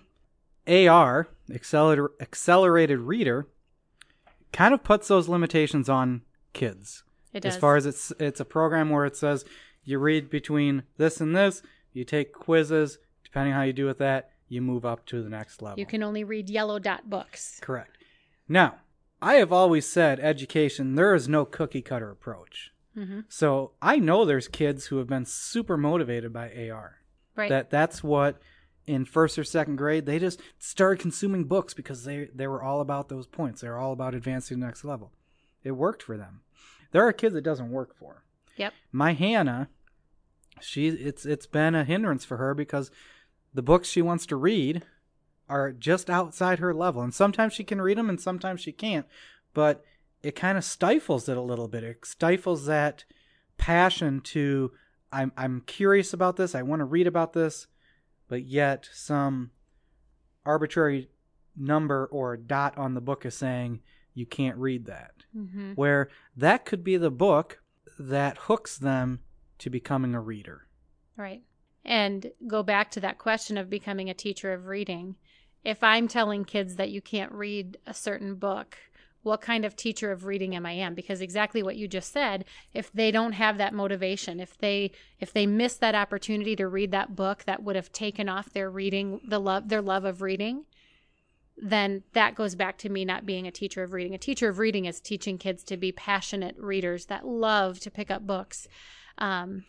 AR 0.68 1.28
accelerated 1.50 2.06
accelerated 2.20 2.98
reader 2.98 3.46
kind 4.52 4.74
of 4.74 4.82
puts 4.82 5.08
those 5.08 5.28
limitations 5.28 5.88
on 5.88 6.22
kids. 6.52 7.04
It 7.32 7.40
does. 7.40 7.54
As 7.54 7.60
far 7.60 7.76
as 7.76 7.86
it's 7.86 8.12
it's 8.18 8.40
a 8.40 8.44
program 8.44 8.90
where 8.90 9.06
it 9.06 9.16
says 9.16 9.46
you 9.84 9.98
read 9.98 10.28
between 10.28 10.82
this 10.98 11.20
and 11.20 11.34
this, 11.34 11.62
you 11.92 12.04
take 12.04 12.32
quizzes, 12.34 12.98
depending 13.26 13.52
how 13.52 13.62
you 13.62 13.72
do 13.72 13.86
with 13.86 13.98
that, 13.98 14.30
you 14.48 14.62
move 14.62 14.84
up 14.84 15.04
to 15.06 15.20
the 15.22 15.28
next 15.28 15.60
level. 15.60 15.78
You 15.80 15.86
can 15.86 16.02
only 16.04 16.22
read 16.22 16.48
yellow 16.48 16.78
dot 16.78 17.10
books. 17.10 17.58
Correct. 17.60 17.98
Now, 18.48 18.76
I 19.20 19.34
have 19.34 19.52
always 19.52 19.84
said 19.86 20.20
education, 20.20 20.94
there 20.94 21.12
is 21.14 21.28
no 21.28 21.44
cookie 21.44 21.82
cutter 21.82 22.10
approach. 22.10 22.70
hmm 22.94 23.20
So 23.28 23.72
I 23.82 23.98
know 23.98 24.24
there's 24.24 24.46
kids 24.46 24.86
who 24.86 24.98
have 24.98 25.08
been 25.08 25.24
super 25.26 25.76
motivated 25.76 26.32
by 26.32 26.52
AR. 26.70 27.00
Right. 27.34 27.48
That 27.50 27.70
that's 27.70 28.04
what 28.04 28.38
in 28.86 29.04
first 29.04 29.36
or 29.36 29.42
second 29.42 29.74
grade 29.76 30.06
they 30.06 30.20
just 30.20 30.40
started 30.60 31.02
consuming 31.02 31.44
books 31.44 31.74
because 31.74 32.04
they 32.04 32.28
they 32.32 32.46
were 32.46 32.62
all 32.62 32.80
about 32.80 33.08
those 33.08 33.26
points. 33.26 33.60
They 33.60 33.68
were 33.68 33.78
all 33.78 33.92
about 33.92 34.14
advancing 34.14 34.56
to 34.56 34.60
the 34.60 34.66
next 34.66 34.84
level. 34.84 35.10
It 35.64 35.72
worked 35.72 36.02
for 36.04 36.16
them. 36.16 36.42
There 36.92 37.04
are 37.04 37.12
kids 37.12 37.34
it 37.34 37.42
doesn't 37.42 37.70
work 37.70 37.96
for. 37.96 38.22
Yep. 38.56 38.72
My 38.92 39.12
Hannah, 39.12 39.68
she 40.60 40.86
it's 40.88 41.26
it's 41.26 41.46
been 41.46 41.74
a 41.74 41.84
hindrance 41.84 42.24
for 42.24 42.36
her 42.36 42.54
because 42.54 42.90
the 43.56 43.62
books 43.62 43.88
she 43.88 44.02
wants 44.02 44.26
to 44.26 44.36
read 44.36 44.82
are 45.48 45.72
just 45.72 46.10
outside 46.10 46.58
her 46.58 46.74
level, 46.74 47.02
and 47.02 47.14
sometimes 47.14 47.52
she 47.54 47.64
can 47.64 47.80
read 47.80 47.96
them 47.96 48.08
and 48.10 48.20
sometimes 48.20 48.60
she 48.60 48.72
can't. 48.72 49.06
But 49.54 49.82
it 50.22 50.36
kind 50.36 50.58
of 50.58 50.64
stifles 50.64 51.28
it 51.28 51.36
a 51.36 51.40
little 51.42 51.66
bit. 51.68 51.82
It 51.82 52.04
stifles 52.04 52.66
that 52.66 53.04
passion 53.56 54.20
to 54.20 54.72
I'm 55.12 55.32
I'm 55.36 55.62
curious 55.62 56.12
about 56.12 56.36
this. 56.36 56.54
I 56.54 56.62
want 56.62 56.80
to 56.80 56.84
read 56.84 57.06
about 57.06 57.32
this, 57.32 57.66
but 58.28 58.44
yet 58.44 58.88
some 58.92 59.52
arbitrary 60.44 61.08
number 61.56 62.06
or 62.06 62.36
dot 62.36 62.76
on 62.76 62.94
the 62.94 63.00
book 63.00 63.24
is 63.24 63.34
saying 63.34 63.80
you 64.14 64.26
can't 64.26 64.58
read 64.58 64.86
that. 64.86 65.12
hmm 65.32 65.72
Where 65.72 66.08
that 66.36 66.64
could 66.66 66.84
be 66.84 66.96
the 66.96 67.10
book 67.10 67.60
that 67.98 68.36
hooks 68.38 68.76
them 68.76 69.20
to 69.58 69.70
becoming 69.70 70.14
a 70.14 70.20
reader. 70.20 70.66
Right. 71.16 71.42
And 71.86 72.32
go 72.48 72.64
back 72.64 72.90
to 72.90 73.00
that 73.00 73.18
question 73.18 73.56
of 73.56 73.70
becoming 73.70 74.10
a 74.10 74.14
teacher 74.14 74.52
of 74.52 74.66
reading. 74.66 75.14
If 75.64 75.82
I'm 75.84 76.08
telling 76.08 76.44
kids 76.44 76.76
that 76.76 76.90
you 76.90 77.00
can't 77.00 77.32
read 77.32 77.78
a 77.86 77.94
certain 77.94 78.34
book, 78.34 78.76
what 79.22 79.40
kind 79.40 79.64
of 79.64 79.74
teacher 79.74 80.12
of 80.12 80.24
reading 80.24 80.54
am 80.54 80.66
I 80.66 80.72
am? 80.72 80.94
Because 80.94 81.20
exactly 81.20 81.62
what 81.62 81.76
you 81.76 81.88
just 81.88 82.12
said, 82.12 82.44
if 82.74 82.92
they 82.92 83.10
don't 83.10 83.32
have 83.32 83.58
that 83.58 83.74
motivation, 83.74 84.40
if 84.40 84.58
they 84.58 84.92
if 85.18 85.32
they 85.32 85.46
miss 85.46 85.76
that 85.76 85.94
opportunity 85.94 86.54
to 86.56 86.68
read 86.68 86.90
that 86.92 87.16
book 87.16 87.44
that 87.44 87.62
would 87.62 87.76
have 87.76 87.92
taken 87.92 88.28
off 88.28 88.52
their 88.52 88.70
reading, 88.70 89.20
the 89.26 89.40
love 89.40 89.68
their 89.68 89.82
love 89.82 90.04
of 90.04 90.22
reading, 90.22 90.64
then 91.56 92.02
that 92.12 92.34
goes 92.34 92.54
back 92.54 92.78
to 92.78 92.88
me 92.88 93.04
not 93.04 93.26
being 93.26 93.46
a 93.46 93.52
teacher 93.52 93.82
of 93.82 93.92
reading. 93.92 94.14
A 94.14 94.18
teacher 94.18 94.48
of 94.48 94.58
reading 94.58 94.84
is 94.84 95.00
teaching 95.00 95.38
kids 95.38 95.64
to 95.64 95.76
be 95.76 95.90
passionate 95.92 96.56
readers 96.58 97.06
that 97.06 97.26
love 97.26 97.80
to 97.80 97.90
pick 97.90 98.10
up 98.10 98.26
books. 98.26 98.68
Um, 99.18 99.64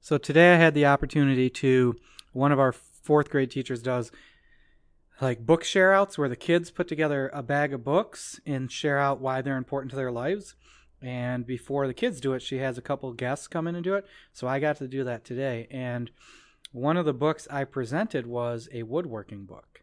So 0.00 0.18
today 0.18 0.54
I 0.54 0.56
had 0.56 0.74
the 0.74 0.86
opportunity 0.86 1.50
to 1.50 1.96
one 2.32 2.52
of 2.52 2.58
our 2.58 2.72
fourth 2.72 3.30
grade 3.30 3.50
teachers 3.50 3.82
does 3.82 4.10
like 5.20 5.44
book 5.44 5.62
share 5.62 5.92
outs 5.92 6.16
where 6.16 6.28
the 6.28 6.36
kids 6.36 6.70
put 6.70 6.88
together 6.88 7.30
a 7.34 7.42
bag 7.42 7.74
of 7.74 7.84
books 7.84 8.40
and 8.46 8.72
share 8.72 8.98
out 8.98 9.20
why 9.20 9.42
they're 9.42 9.58
important 9.58 9.90
to 9.90 9.96
their 9.96 10.10
lives. 10.10 10.54
And 11.02 11.46
before 11.46 11.86
the 11.86 11.94
kids 11.94 12.20
do 12.20 12.32
it, 12.34 12.40
she 12.42 12.58
has 12.58 12.78
a 12.78 12.82
couple 12.82 13.12
guests 13.12 13.46
come 13.48 13.66
in 13.66 13.74
and 13.74 13.84
do 13.84 13.94
it. 13.94 14.06
So 14.32 14.46
I 14.48 14.58
got 14.58 14.76
to 14.78 14.88
do 14.88 15.04
that 15.04 15.24
today. 15.24 15.66
And 15.70 16.10
one 16.72 16.96
of 16.96 17.04
the 17.04 17.12
books 17.14 17.46
I 17.50 17.64
presented 17.64 18.26
was 18.26 18.68
a 18.72 18.82
woodworking 18.84 19.44
book. 19.44 19.82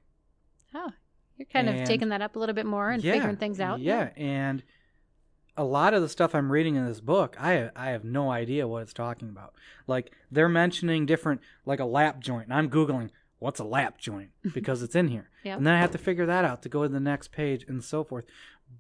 Oh, 0.74 0.92
you're 1.38 1.48
kind 1.48 1.70
And- 1.70 1.82
of 1.82 1.88
taking 1.88 2.10
that 2.10 2.22
up 2.22 2.36
a 2.36 2.40
little 2.40 2.56
bit 2.56 2.66
more 2.66 2.90
and 2.90 3.02
figuring 3.02 3.38
things 3.38 3.60
out. 3.60 3.80
Yeah. 3.80 4.10
Yeah, 4.16 4.24
and 4.24 4.64
a 5.58 5.64
lot 5.64 5.94
of 5.94 6.02
the 6.02 6.10
stuff 6.10 6.36
I'm 6.36 6.52
reading 6.52 6.76
in 6.76 6.86
this 6.86 7.02
book, 7.02 7.36
I 7.40 7.70
I 7.76 7.90
have 7.90 8.04
no 8.04 8.32
idea 8.32 8.68
what 8.68 8.84
it's 8.84 8.94
talking 8.94 9.30
about. 9.30 9.54
Like 9.88 10.12
they're 10.32 10.48
mentioning 10.50 11.06
different, 11.06 11.42
like 11.66 11.80
a 11.80 11.86
lap 11.86 12.20
joint, 12.20 12.46
and 12.46 12.54
I'm 12.54 12.70
googling 12.70 13.10
what's 13.40 13.60
a 13.60 13.64
lap 13.66 13.98
joint 13.98 14.30
because 14.54 14.82
it's 14.84 14.96
in 14.96 15.08
here, 15.10 15.30
Yep. 15.44 15.58
and 15.58 15.68
then 15.68 15.74
I 15.74 15.80
have 15.80 15.92
to 15.92 15.98
figure 15.98 16.26
that 16.28 16.46
out 16.46 16.62
to 16.64 16.70
go 16.70 16.84
to 16.84 16.90
the 16.90 17.00
next 17.00 17.32
page 17.32 17.66
and 17.68 17.84
so 17.84 18.04
forth. 18.04 18.26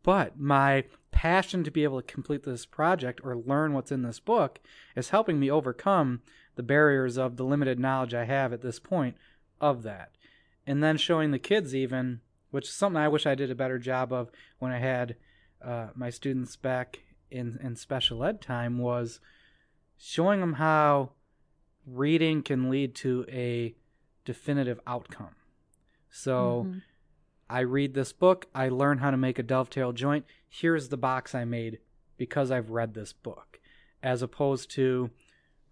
But 0.03 0.37
my 0.39 0.83
passion 1.11 1.63
to 1.63 1.71
be 1.71 1.83
able 1.83 2.01
to 2.01 2.13
complete 2.13 2.43
this 2.43 2.65
project 2.65 3.21
or 3.23 3.35
learn 3.35 3.73
what's 3.73 3.91
in 3.91 4.01
this 4.03 4.19
book 4.19 4.59
is 4.95 5.09
helping 5.09 5.39
me 5.39 5.49
overcome 5.49 6.21
the 6.55 6.63
barriers 6.63 7.17
of 7.17 7.37
the 7.37 7.43
limited 7.45 7.79
knowledge 7.79 8.13
I 8.13 8.25
have 8.25 8.51
at 8.51 8.61
this 8.61 8.79
point 8.79 9.15
of 9.61 9.83
that. 9.83 10.11
And 10.65 10.83
then 10.83 10.97
showing 10.97 11.31
the 11.31 11.39
kids 11.39 11.73
even, 11.73 12.19
which 12.51 12.67
is 12.67 12.73
something 12.73 13.01
I 13.01 13.07
wish 13.07 13.25
I 13.25 13.35
did 13.35 13.49
a 13.49 13.55
better 13.55 13.79
job 13.79 14.11
of 14.11 14.29
when 14.59 14.71
I 14.73 14.79
had 14.79 15.15
uh, 15.63 15.87
my 15.95 16.09
students 16.09 16.55
back 16.55 16.99
in, 17.31 17.59
in 17.61 17.75
special 17.75 18.23
ed 18.23 18.41
time, 18.41 18.79
was 18.79 19.19
showing 19.97 20.39
them 20.39 20.53
how 20.53 21.11
reading 21.85 22.43
can 22.43 22.69
lead 22.69 22.93
to 22.95 23.25
a 23.29 23.75
definitive 24.25 24.79
outcome. 24.85 25.35
So 26.09 26.65
Mhm. 26.67 26.81
I 27.49 27.61
read 27.61 27.93
this 27.93 28.11
book, 28.11 28.47
I 28.53 28.67
learn 28.69 28.97
how 28.97 29.11
to 29.11 29.17
make 29.17 29.39
a 29.39 29.43
dovetail 29.43 29.93
joint. 29.93 30.25
Here's 30.49 30.89
the 30.89 30.97
box 30.97 31.33
I 31.33 31.45
made 31.45 31.79
because 32.17 32.51
I've 32.51 32.71
read 32.71 32.93
this 32.93 33.13
book. 33.13 33.59
As 34.03 34.21
opposed 34.21 34.69
to 34.71 35.11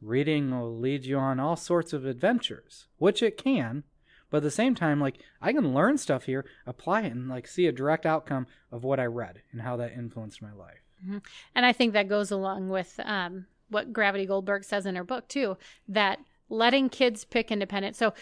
reading 0.01 0.51
will 0.51 0.77
lead 0.77 1.05
you 1.05 1.17
on 1.17 1.39
all 1.39 1.55
sorts 1.55 1.91
of 1.93 2.05
adventures, 2.05 2.87
which 2.97 3.21
it 3.21 3.37
can, 3.37 3.83
but 4.29 4.37
at 4.37 4.43
the 4.43 4.51
same 4.51 4.75
time, 4.75 4.99
like 4.99 5.19
I 5.41 5.53
can 5.53 5.73
learn 5.73 5.97
stuff 5.97 6.25
here, 6.25 6.45
apply 6.65 7.01
it, 7.01 7.11
and 7.11 7.29
like 7.29 7.47
see 7.47 7.67
a 7.67 7.71
direct 7.71 8.05
outcome 8.05 8.47
of 8.71 8.83
what 8.83 8.99
I 8.99 9.05
read 9.05 9.41
and 9.51 9.61
how 9.61 9.77
that 9.77 9.93
influenced 9.93 10.41
my 10.41 10.53
life. 10.53 10.83
And 11.53 11.65
I 11.65 11.73
think 11.73 11.93
that 11.93 12.07
goes 12.07 12.31
along 12.31 12.69
with 12.69 12.99
um, 13.03 13.45
what 13.69 13.93
Gravity 13.93 14.25
Goldberg 14.25 14.63
says 14.63 14.85
in 14.85 14.95
her 14.95 15.03
book, 15.03 15.27
too, 15.27 15.57
that 15.87 16.19
letting 16.49 16.89
kids 16.89 17.25
pick 17.25 17.51
independent. 17.51 17.95
So 17.95 18.13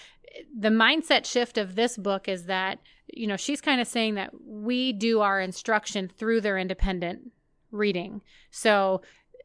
the 0.58 0.70
mindset 0.70 1.26
shift 1.26 1.58
of 1.58 1.76
this 1.76 1.98
book 1.98 2.28
is 2.28 2.46
that, 2.46 2.80
you 3.08 3.28
know, 3.28 3.38
she's 3.38 3.62
kind 3.62 3.80
of 3.80 3.88
saying 3.88 4.16
that 4.16 4.32
we 4.46 4.92
do 4.94 5.22
our 5.22 5.40
instruction 5.40 6.10
through 6.10 6.42
their 6.42 6.58
independent 6.58 7.32
reading. 7.72 8.22
So, 8.50 9.02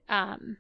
um, 0.09 0.57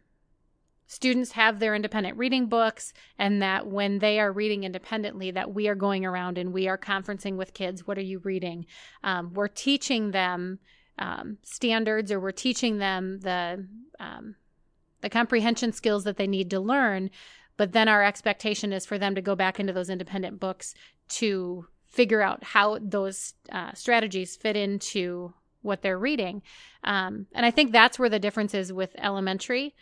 students 0.88 1.33
have 1.33 1.61
their 1.61 1.75
independent 1.75 2.16
reading 2.16 2.47
books 2.47 2.92
and 3.18 3.40
that 3.42 3.66
when 3.66 4.00
they 4.00 4.18
are 4.18 4.33
reading 4.33 4.64
independently 4.64 5.30
that 5.30 5.54
we 5.54 5.68
are 5.68 5.75
going 5.75 6.04
around 6.04 6.38
and 6.38 6.52
we 6.52 6.66
are 6.66 6.78
conferencing 6.78 7.37
with 7.37 7.54
kids 7.54 7.87
what 7.87 7.99
are 7.99 8.02
you 8.02 8.18
reading? 8.25 8.66
Um, 9.04 9.33
we're 9.35 9.49
teaching 9.49 10.11
them 10.11 10.59
um, 10.99 11.37
standards 11.42 12.11
or 12.11 12.18
we're 12.18 12.33
teaching 12.33 12.78
them 12.78 13.21
the 13.21 13.66
um, 14.00 14.35
the 15.00 15.11
comprehension 15.11 15.73
skills 15.73 16.02
that 16.04 16.16
they 16.16 16.26
need 16.26 16.50
to 16.50 16.59
learn 16.59 17.11
but 17.57 17.73
then 17.73 17.87
our 17.87 18.02
expectation 18.02 18.73
is 18.73 18.87
for 18.87 18.99
them 18.99 19.14
to 19.14 19.21
go 19.21 19.37
back 19.37 19.61
into 19.61 19.73
those 19.73 19.90
independent 19.90 20.40
books 20.40 20.75
to 21.09 21.66
figure 21.87 22.23
out 22.23 22.42
how 22.42 22.78
those 22.80 23.35
uh, 23.52 23.73
strategies 23.75 24.37
fit 24.37 24.57
into 24.57 25.35
what 25.62 25.83
they're 25.83 25.99
reading. 25.99 26.40
Um, 26.85 27.26
and 27.35 27.45
i 27.45 27.50
think 27.50 27.73
that's 27.73 27.99
where 27.99 28.09
the 28.09 28.18
difference 28.18 28.54
is 28.54 28.73
with 28.73 28.95
elementary 28.99 29.75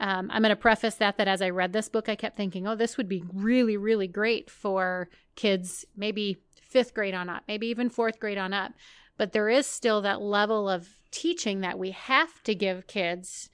um, 0.00 0.28
i'm 0.32 0.42
going 0.42 0.50
to 0.50 0.56
preface 0.56 0.96
that 0.96 1.16
that 1.16 1.28
as 1.28 1.40
i 1.40 1.48
read 1.48 1.72
this 1.72 1.88
book 1.88 2.08
i 2.08 2.16
kept 2.16 2.36
thinking 2.36 2.66
oh 2.66 2.74
this 2.74 2.96
would 2.96 3.08
be 3.08 3.22
really 3.32 3.76
really 3.76 4.08
great 4.08 4.50
for 4.50 5.08
kids 5.36 5.84
maybe 5.96 6.36
fifth 6.70 6.94
grade 6.94 7.14
on 7.14 7.28
up 7.28 7.42
maybe 7.48 7.66
even 7.66 7.90
fourth 7.90 8.18
grade 8.20 8.38
on 8.38 8.54
up. 8.54 8.72
But 9.16 9.32
there 9.32 9.50
is 9.50 9.66
still 9.66 10.00
that 10.02 10.22
level 10.22 10.68
of 10.68 10.88
teaching 11.10 11.60
that 11.60 11.78
we 11.78 11.90
have 11.90 12.42
to 12.44 12.54
give 12.54 12.86
kids 12.86 13.50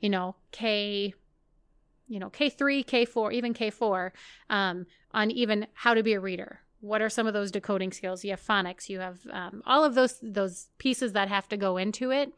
you 0.00 0.10
know 0.10 0.34
k 0.50 1.14
you 2.08 2.18
know 2.18 2.28
k3 2.28 2.84
k4 2.84 3.32
even 3.32 3.54
k4 3.54 4.10
um, 4.50 4.86
on 5.12 5.30
even 5.30 5.66
how 5.74 5.94
to 5.94 6.02
be 6.02 6.12
a 6.12 6.20
reader. 6.20 6.60
What 6.80 7.00
are 7.00 7.08
some 7.08 7.26
of 7.26 7.32
those 7.32 7.50
decoding 7.50 7.92
skills? 7.92 8.24
You 8.24 8.32
have 8.32 8.42
phonics 8.44 8.88
you 8.88 9.00
have 9.00 9.20
um, 9.30 9.62
all 9.64 9.84
of 9.84 9.94
those 9.94 10.18
those 10.20 10.68
pieces 10.78 11.12
that 11.12 11.28
have 11.28 11.48
to 11.48 11.56
go 11.56 11.76
into 11.76 12.10
it. 12.10 12.32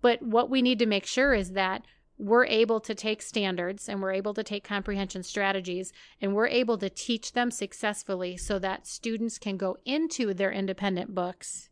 But 0.00 0.22
what 0.22 0.48
we 0.48 0.62
need 0.62 0.78
to 0.78 0.86
make 0.86 1.04
sure 1.04 1.34
is 1.34 1.52
that 1.52 1.82
we're 2.20 2.44
able 2.44 2.80
to 2.80 2.94
take 2.94 3.22
standards 3.22 3.88
and 3.88 4.02
we're 4.02 4.12
able 4.12 4.34
to 4.34 4.44
take 4.44 4.62
comprehension 4.62 5.22
strategies 5.22 5.90
and 6.20 6.34
we're 6.34 6.46
able 6.46 6.76
to 6.76 6.90
teach 6.90 7.32
them 7.32 7.50
successfully 7.50 8.36
so 8.36 8.58
that 8.58 8.86
students 8.86 9.38
can 9.38 9.56
go 9.56 9.74
into 9.86 10.34
their 10.34 10.52
independent 10.52 11.14
books 11.14 11.70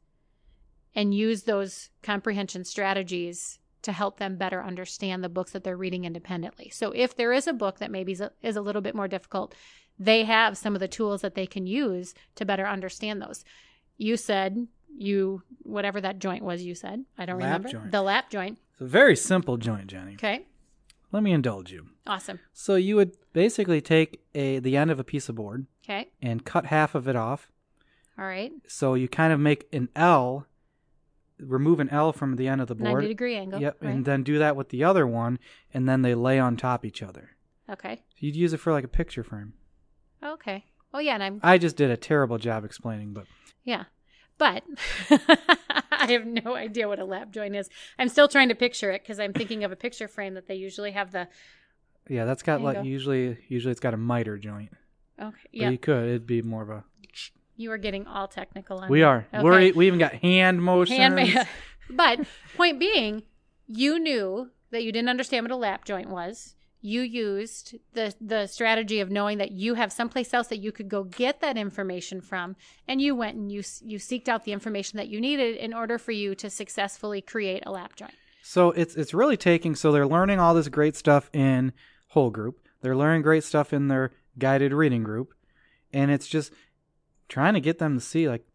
and 0.95 1.15
use 1.15 1.43
those 1.43 1.91
comprehension 2.03 2.65
strategies 2.65 3.59
to 3.83 3.93
help 3.93 4.19
them 4.19 4.37
better 4.37 4.65
understand 4.65 5.23
the 5.23 5.29
books 5.29 5.53
that 5.53 5.65
they're 5.65 5.77
reading 5.77 6.07
independently. 6.07 6.71
So 6.71 6.93
if 6.93 7.15
there 7.15 7.33
is 7.35 7.47
a 7.47 7.53
book 7.53 7.79
that 7.79 7.91
maybe 7.91 8.13
is 8.13 8.23
a, 8.23 8.33
is 8.43 8.57
a 8.57 8.63
little 8.63 8.83
bit 8.83 8.95
more 8.95 9.07
difficult, 9.07 9.55
they 9.99 10.25
have 10.25 10.57
some 10.57 10.75
of 10.75 10.81
the 10.81 10.89
tools 10.89 11.21
that 11.21 11.35
they 11.35 11.47
can 11.47 11.67
use 11.67 12.15
to 12.37 12.47
better 12.47 12.67
understand 12.67 13.21
those. 13.21 13.45
You 13.99 14.17
said 14.17 14.67
you 14.97 15.43
whatever 15.63 16.01
that 16.01 16.19
joint 16.19 16.43
was 16.43 16.63
you 16.63 16.75
said. 16.75 17.05
I 17.19 17.27
don't 17.27 17.39
Lap 17.39 17.59
remember. 17.59 17.69
joint. 17.69 17.93
The 17.93 18.03
lap 18.03 18.31
joint. 18.31 18.59
It's 18.79 18.83
a 18.83 18.87
very 18.87 19.17
simple 19.17 19.57
joint, 19.57 19.89
Jenny. 19.89 20.13
Okay. 20.15 20.47
Let 21.11 21.23
me 21.23 21.33
indulge 21.33 21.73
you. 21.73 21.89
Awesome. 22.07 22.39
So 22.53 22.77
you 22.77 22.95
would 22.97 23.17
basically 23.33 23.81
take 23.81 24.21
a 24.35 24.61
the 24.61 24.77
end 24.77 24.91
of 24.91 25.01
a 25.01 25.05
piece 25.05 25.29
of 25.29 25.35
board 25.35 25.67
Okay. 25.85 26.11
and 26.23 26.45
cut 26.45 26.67
half 26.67 26.95
of 26.95 27.09
it 27.09 27.17
off. 27.17 27.51
All 28.19 28.25
right. 28.25 28.53
So 28.67 28.95
you 28.95 29.09
kind 29.09 29.33
of 29.33 29.41
make 29.41 29.67
an 29.73 29.89
L, 29.97 30.47
remove 31.39 31.81
an 31.81 31.89
L 31.89 32.13
from 32.13 32.37
the 32.37 32.47
end 32.47 32.61
of 32.61 32.69
the 32.69 32.75
board. 32.75 32.95
90 33.03 33.09
degree 33.09 33.35
angle. 33.37 33.61
Yep, 33.61 33.79
Right. 33.81 33.91
and 33.95 34.05
then 34.05 34.23
do 34.23 34.39
that 34.39 34.55
with 34.55 34.69
the 34.69 34.85
other 34.85 35.07
one, 35.07 35.39
and 35.75 35.89
then 35.89 36.03
they 36.03 36.15
lay 36.15 36.39
on 36.39 36.57
top 36.57 36.85
each 36.85 37.03
other. 37.03 37.31
okay. 37.71 38.03
You'd 38.19 38.37
use 38.37 38.53
it 38.53 38.59
for 38.59 38.73
like 38.73 38.85
a 38.85 38.89
picture 38.89 39.25
frame. 39.25 39.55
Okay. 40.23 40.65
Oh 40.95 40.99
yeah, 41.01 41.15
and 41.15 41.23
I'm 41.23 41.41
I 41.43 41.59
just 41.59 41.77
did 41.77 41.91
a 41.91 41.97
terrible 41.97 42.39
job 42.39 42.65
explaining, 42.65 43.13
but 43.13 43.27
yeah. 43.65 43.85
But 44.39 44.63
I 46.09 46.13
have 46.13 46.27
no 46.27 46.55
idea 46.55 46.89
what 46.89 46.99
a 46.99 47.05
lap 47.05 47.31
joint 47.33 47.57
is. 47.57 47.69
I'm 47.99 48.09
still 48.09 48.29
trying 48.29 48.49
to 48.49 48.55
picture 48.55 48.91
it 48.91 49.03
because 49.03 49.19
I'm 49.19 49.33
thinking 49.33 49.65
of 49.65 49.73
a 49.73 49.77
picture 49.77 50.09
frame 50.09 50.35
that 50.35 50.47
they 50.47 50.55
usually 50.55 50.93
have 50.93 51.13
the 51.13 51.29
yeah, 52.09 52.25
that's 52.25 52.43
got 52.43 52.63
like 52.63 52.85
usually 52.85 53.39
usually 53.49 53.73
it's 53.73 53.81
got 53.81 53.95
a 53.95 53.99
miter 53.99 54.39
joint. 54.39 54.73
Okay. 55.21 55.37
Yeah. 55.53 55.71
you 55.71 55.79
could 55.79 56.05
it'd 56.05 56.27
be 56.27 56.43
more 56.43 56.63
of 56.63 56.71
a. 56.71 56.85
You 57.57 57.73
are 57.73 57.79
getting 57.79 58.07
all 58.07 58.29
technical 58.29 58.79
on 58.79 58.89
We 58.89 59.03
are. 59.03 59.27
Okay. 59.35 59.43
We're 59.43 59.73
we 59.73 59.87
even 59.89 59.99
got 59.99 60.15
hand 60.15 60.63
motions. 60.63 60.99
Handmade. 60.99 61.37
but 61.91 62.21
point 62.57 62.79
being, 62.79 63.25
you 63.67 63.99
knew 63.99 64.51
that 64.71 64.85
you 64.85 64.93
didn't 64.93 65.09
understand 65.09 65.45
what 65.45 65.51
a 65.51 65.57
lap 65.57 65.85
joint 65.85 66.09
was. 66.09 66.55
You 66.81 67.01
used 67.03 67.77
the 67.95 68.15
the 68.21 68.47
strategy 68.47 69.01
of 69.01 69.11
knowing 69.11 69.39
that 69.39 69.51
you 69.51 69.75
have 69.75 69.93
someplace 69.93 70.33
else 70.33 70.47
that 70.49 70.59
you 70.59 70.71
could 70.71 70.89
go 70.89 71.05
get 71.05 71.41
that 71.41 71.57
information 71.57 72.21
from, 72.21 72.55
and 72.87 73.01
you 73.03 73.15
went 73.17 73.37
and 73.37 73.51
you 73.51 73.63
you 73.85 73.99
seeked 73.99 74.29
out 74.29 74.45
the 74.45 74.53
information 74.53 74.97
that 74.97 75.09
you 75.09 75.21
needed 75.21 75.57
in 75.57 75.75
order 75.75 75.99
for 75.99 76.13
you 76.13 76.35
to 76.37 76.49
successfully 76.49 77.21
create 77.21 77.65
a 77.67 77.73
lap 77.73 77.97
joint. 77.97 78.15
So 78.43 78.71
it's 78.71 78.95
it's 78.95 79.13
really 79.13 79.37
taking 79.37 79.75
so 79.75 79.91
they're 79.91 80.07
learning 80.07 80.39
all 80.39 80.55
this 80.55 80.69
great 80.69 80.95
stuff 80.95 81.29
in 81.33 81.73
whole 82.09 82.31
group. 82.31 82.61
They're 82.81 82.97
learning 82.97 83.23
great 83.23 83.43
stuff 83.45 83.73
in 83.73 83.89
their 83.89 84.13
guided 84.39 84.73
reading 84.73 85.03
group. 85.03 85.35
And 85.93 86.11
it's 86.11 86.29
just 86.29 86.53
trying 87.29 87.55
to 87.55 87.61
get 87.61 87.79
them 87.79 87.99
to 87.99 88.01
see 88.01 88.29
like 88.29 88.47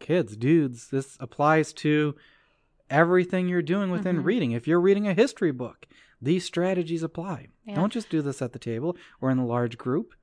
kids, 0.00 0.36
dudes, 0.36 0.88
this 0.88 1.16
applies 1.20 1.72
to 1.74 2.16
everything 2.88 3.48
you're 3.48 3.62
doing 3.62 3.90
within 3.90 4.22
Mhm. 4.22 4.24
reading. 4.24 4.52
If 4.52 4.66
you're 4.66 4.80
reading 4.80 5.06
a 5.06 5.14
history 5.14 5.52
book, 5.52 5.86
these 6.20 6.44
strategies 6.44 7.02
apply. 7.02 7.48
Yeah. 7.64 7.74
Don't 7.74 7.92
just 7.92 8.10
do 8.10 8.22
this 8.22 8.42
at 8.42 8.52
the 8.52 8.58
table 8.58 8.96
or 9.20 9.30
in 9.30 9.38
a 9.38 9.46
large 9.46 9.78
group. 9.78 10.14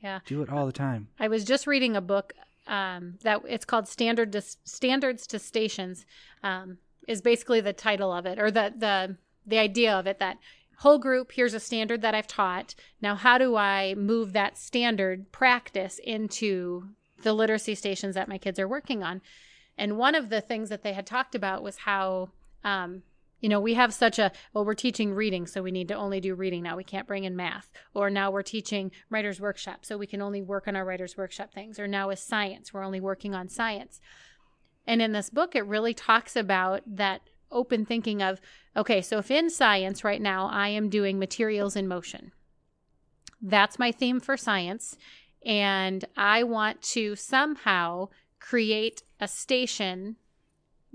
Yeah. 0.00 0.20
Do 0.24 0.42
it 0.42 0.50
all 0.50 0.66
the 0.66 0.72
time. 0.72 1.08
I 1.18 1.28
was 1.28 1.44
just 1.44 1.66
reading 1.66 1.96
a 1.96 2.00
book 2.00 2.32
um, 2.66 3.14
that 3.22 3.40
it's 3.48 3.64
called 3.64 3.88
Standard 3.88 4.32
to, 4.32 4.42
Standards 4.42 5.26
to 5.28 5.38
Stations. 5.38 6.06
Um, 6.42 6.78
is 7.08 7.22
basically 7.22 7.60
the 7.60 7.72
title 7.72 8.12
of 8.12 8.26
it, 8.26 8.38
or 8.38 8.50
the 8.50 8.72
the 8.76 9.16
the 9.46 9.58
idea 9.58 9.92
of 9.98 10.06
it. 10.06 10.20
That 10.20 10.36
whole 10.76 10.98
group. 10.98 11.32
Here's 11.32 11.54
a 11.54 11.60
standard 11.60 12.02
that 12.02 12.14
I've 12.14 12.28
taught. 12.28 12.74
Now, 13.00 13.16
how 13.16 13.38
do 13.38 13.56
I 13.56 13.94
move 13.94 14.34
that 14.34 14.58
standard 14.58 15.32
practice 15.32 15.98
into 16.04 16.90
the 17.22 17.32
literacy 17.32 17.74
stations 17.74 18.14
that 18.14 18.28
my 18.28 18.38
kids 18.38 18.58
are 18.60 18.68
working 18.68 19.02
on? 19.02 19.22
And 19.76 19.96
one 19.96 20.14
of 20.14 20.28
the 20.28 20.40
things 20.40 20.68
that 20.68 20.82
they 20.82 20.92
had 20.92 21.06
talked 21.06 21.34
about 21.34 21.62
was 21.62 21.78
how. 21.78 22.28
Um, 22.62 23.02
you 23.40 23.48
know, 23.48 23.60
we 23.60 23.74
have 23.74 23.94
such 23.94 24.18
a, 24.18 24.32
well, 24.52 24.64
we're 24.64 24.74
teaching 24.74 25.14
reading, 25.14 25.46
so 25.46 25.62
we 25.62 25.70
need 25.70 25.88
to 25.88 25.94
only 25.94 26.20
do 26.20 26.34
reading 26.34 26.62
now. 26.62 26.76
We 26.76 26.84
can't 26.84 27.06
bring 27.06 27.24
in 27.24 27.36
math. 27.36 27.70
Or 27.94 28.10
now 28.10 28.30
we're 28.30 28.42
teaching 28.42 28.90
writer's 29.10 29.40
workshop, 29.40 29.84
so 29.84 29.96
we 29.96 30.06
can 30.06 30.20
only 30.20 30.42
work 30.42 30.66
on 30.66 30.74
our 30.74 30.84
writer's 30.84 31.16
workshop 31.16 31.52
things. 31.52 31.78
Or 31.78 31.86
now 31.86 32.10
is 32.10 32.20
science, 32.20 32.74
we're 32.74 32.84
only 32.84 33.00
working 33.00 33.34
on 33.34 33.48
science. 33.48 34.00
And 34.86 35.00
in 35.02 35.12
this 35.12 35.30
book, 35.30 35.54
it 35.54 35.66
really 35.66 35.94
talks 35.94 36.34
about 36.34 36.82
that 36.86 37.20
open 37.50 37.84
thinking 37.84 38.22
of, 38.22 38.40
okay, 38.76 39.00
so 39.00 39.18
if 39.18 39.30
in 39.30 39.50
science 39.50 40.02
right 40.02 40.20
now 40.20 40.48
I 40.48 40.68
am 40.68 40.88
doing 40.88 41.18
materials 41.18 41.76
in 41.76 41.86
motion, 41.86 42.32
that's 43.40 43.78
my 43.78 43.92
theme 43.92 44.18
for 44.18 44.36
science. 44.36 44.96
And 45.44 46.04
I 46.16 46.42
want 46.42 46.82
to 46.82 47.14
somehow 47.14 48.08
create 48.40 49.02
a 49.20 49.28
station 49.28 50.16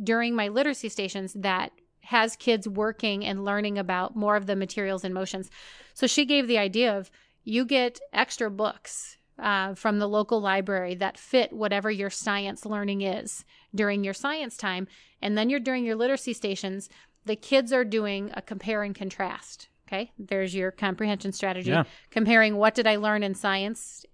during 0.01 0.35
my 0.35 0.47
literacy 0.47 0.89
stations 0.89 1.33
that 1.33 1.71
has 2.03 2.35
kids 2.35 2.67
working 2.67 3.25
and 3.25 3.45
learning 3.45 3.77
about 3.77 4.15
more 4.15 4.35
of 4.35 4.45
the 4.45 4.55
materials 4.55 5.03
and 5.03 5.13
motions. 5.13 5.49
So 5.93 6.07
she 6.07 6.25
gave 6.25 6.47
the 6.47 6.57
idea 6.57 6.97
of 6.97 7.09
you 7.43 7.65
get 7.65 7.99
extra 8.11 8.49
books 8.49 9.17
uh, 9.39 9.73
from 9.73 9.99
the 9.99 10.07
local 10.07 10.41
library 10.41 10.95
that 10.95 11.17
fit 11.17 11.51
whatever 11.51 11.89
your 11.89 12.09
science 12.09 12.65
learning 12.65 13.01
is 13.01 13.45
during 13.73 14.03
your 14.03 14.13
science 14.13 14.57
time. 14.57 14.87
And 15.21 15.37
then 15.37 15.49
you're 15.49 15.59
during 15.59 15.85
your 15.85 15.95
literacy 15.95 16.33
stations, 16.33 16.89
the 17.25 17.35
kids 17.35 17.71
are 17.73 17.85
doing 17.85 18.31
a 18.33 18.41
compare 18.41 18.83
and 18.83 18.93
contrast. 18.93 19.69
Okay. 19.87 20.11
There's 20.17 20.55
your 20.55 20.71
comprehension 20.71 21.31
strategy. 21.31 21.69
Yeah. 21.69 21.83
Comparing 22.11 22.57
what 22.57 22.75
did 22.75 22.87
I 22.87 22.97
learn 22.97 23.23
in 23.23 23.35
science 23.35 24.05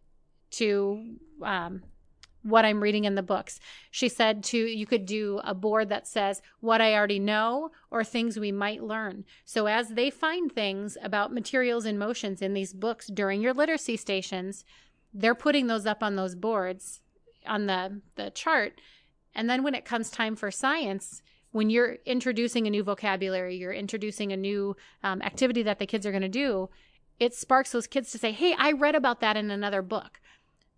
to 0.52 1.16
um, 1.44 1.84
what 2.50 2.66
I'm 2.66 2.82
reading 2.82 3.06
in 3.06 3.16
the 3.16 3.24
books. 3.24 3.60
She 3.92 4.10
said 4.10 4.44
to 4.46 4.58
you 4.58 4.86
could 4.86 5.06
do 5.06 5.40
a 5.44 5.54
board 5.54 5.90
that 5.90 6.08
says 6.08 6.42
what 6.60 6.82
I 6.82 6.94
already 6.96 7.20
know 7.20 7.72
or 7.92 8.04
things 8.04 8.40
we 8.40 8.52
might 8.52 8.84
learn. 8.84 9.26
So 9.46 9.68
as 9.68 9.90
they 9.90 10.10
find 10.10 10.52
things 10.52 10.98
about 11.02 11.34
materials 11.34 11.86
and 11.86 11.98
motions 11.98 12.42
in 12.42 12.54
these 12.54 12.74
books 12.74 13.08
during 13.08 13.42
your 13.42 13.54
literacy 13.54 13.98
stations, 13.98 14.66
they're 15.14 15.36
putting 15.36 15.68
those 15.68 15.86
up 15.86 16.04
on 16.04 16.16
those 16.16 16.36
boards 16.36 17.02
on 17.46 17.66
the 17.66 18.02
the 18.16 18.30
chart. 18.32 18.80
And 19.34 19.50
then 19.50 19.64
when 19.64 19.76
it 19.76 19.86
comes 19.86 20.10
time 20.10 20.36
for 20.36 20.52
science, 20.52 21.22
when 21.52 21.70
you're 21.70 21.98
introducing 22.06 22.68
a 22.68 22.70
new 22.70 22.84
vocabulary, 22.84 23.56
you're 23.56 23.74
introducing 23.74 24.32
a 24.32 24.38
new 24.38 24.76
um, 25.04 25.22
activity 25.22 25.64
that 25.64 25.80
the 25.80 25.86
kids 25.86 26.06
are 26.06 26.12
going 26.12 26.22
to 26.22 26.30
do, 26.30 26.70
it 27.20 27.34
sparks 27.34 27.72
those 27.72 27.88
kids 27.88 28.12
to 28.12 28.18
say, 28.18 28.32
"Hey, 28.32 28.56
I 28.58 28.72
read 28.72 28.96
about 28.96 29.20
that 29.22 29.38
in 29.38 29.52
another 29.52 29.82
book." 29.82 30.20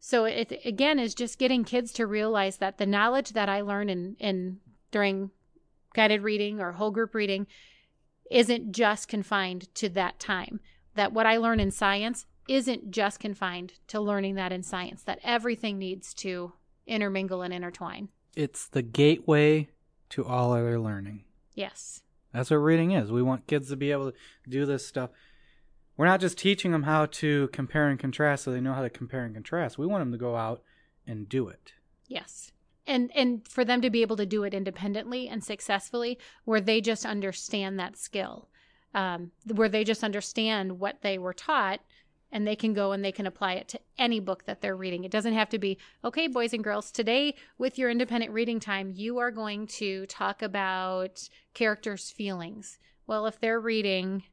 So 0.03 0.25
it 0.25 0.59
again 0.65 0.97
is 0.97 1.13
just 1.13 1.37
getting 1.37 1.63
kids 1.63 1.93
to 1.93 2.07
realize 2.07 2.57
that 2.57 2.79
the 2.79 2.87
knowledge 2.87 3.33
that 3.33 3.47
I 3.47 3.61
learn 3.61 3.87
in 3.87 4.15
in 4.19 4.59
during 4.89 5.29
guided 5.93 6.23
reading 6.23 6.59
or 6.59 6.71
whole 6.73 6.89
group 6.89 7.13
reading 7.13 7.45
isn't 8.31 8.71
just 8.71 9.07
confined 9.07 9.73
to 9.75 9.89
that 9.89 10.19
time. 10.19 10.59
That 10.95 11.13
what 11.13 11.27
I 11.27 11.37
learn 11.37 11.59
in 11.59 11.69
science 11.69 12.25
isn't 12.49 12.89
just 12.89 13.19
confined 13.19 13.73
to 13.87 14.01
learning 14.01 14.35
that 14.35 14.51
in 14.51 14.63
science. 14.63 15.03
That 15.03 15.19
everything 15.23 15.77
needs 15.77 16.15
to 16.15 16.53
intermingle 16.87 17.43
and 17.43 17.53
intertwine. 17.53 18.09
It's 18.35 18.67
the 18.67 18.81
gateway 18.81 19.69
to 20.09 20.25
all 20.25 20.51
other 20.53 20.79
learning. 20.79 21.25
Yes. 21.53 22.01
That's 22.33 22.49
what 22.49 22.57
reading 22.57 22.91
is. 22.91 23.11
We 23.11 23.21
want 23.21 23.45
kids 23.45 23.69
to 23.69 23.75
be 23.75 23.91
able 23.91 24.11
to 24.11 24.17
do 24.49 24.65
this 24.65 24.87
stuff. 24.87 25.11
We're 26.01 26.07
not 26.07 26.19
just 26.19 26.39
teaching 26.39 26.71
them 26.71 26.81
how 26.81 27.05
to 27.05 27.47
compare 27.49 27.87
and 27.87 27.99
contrast 27.99 28.43
so 28.43 28.51
they 28.51 28.59
know 28.59 28.73
how 28.73 28.81
to 28.81 28.89
compare 28.89 29.23
and 29.23 29.35
contrast. 29.35 29.77
We 29.77 29.85
want 29.85 30.01
them 30.01 30.11
to 30.11 30.17
go 30.17 30.35
out 30.35 30.63
and 31.05 31.29
do 31.29 31.47
it. 31.47 31.73
Yes. 32.07 32.51
And 32.87 33.11
and 33.13 33.47
for 33.47 33.63
them 33.63 33.81
to 33.81 33.91
be 33.91 34.01
able 34.01 34.15
to 34.15 34.25
do 34.25 34.41
it 34.41 34.55
independently 34.55 35.27
and 35.27 35.43
successfully 35.43 36.17
where 36.43 36.59
they 36.59 36.81
just 36.81 37.05
understand 37.05 37.77
that 37.77 37.99
skill. 37.99 38.49
Um, 38.95 39.29
where 39.45 39.69
they 39.69 39.83
just 39.83 40.03
understand 40.03 40.79
what 40.79 41.03
they 41.03 41.19
were 41.19 41.35
taught 41.35 41.81
and 42.31 42.47
they 42.47 42.55
can 42.55 42.73
go 42.73 42.93
and 42.93 43.05
they 43.05 43.11
can 43.11 43.27
apply 43.27 43.53
it 43.53 43.67
to 43.67 43.79
any 43.99 44.19
book 44.19 44.45
that 44.45 44.59
they're 44.59 44.75
reading. 44.75 45.03
It 45.03 45.11
doesn't 45.11 45.35
have 45.35 45.49
to 45.49 45.59
be, 45.59 45.77
okay, 46.03 46.25
boys 46.25 46.51
and 46.51 46.63
girls, 46.63 46.91
today 46.91 47.35
with 47.59 47.77
your 47.77 47.91
independent 47.91 48.33
reading 48.33 48.59
time, 48.59 48.91
you 48.95 49.19
are 49.19 49.29
going 49.29 49.67
to 49.67 50.07
talk 50.07 50.41
about 50.41 51.29
characters' 51.53 52.09
feelings. 52.09 52.79
Well, 53.05 53.27
if 53.27 53.39
they're 53.39 53.59
reading 53.59 54.23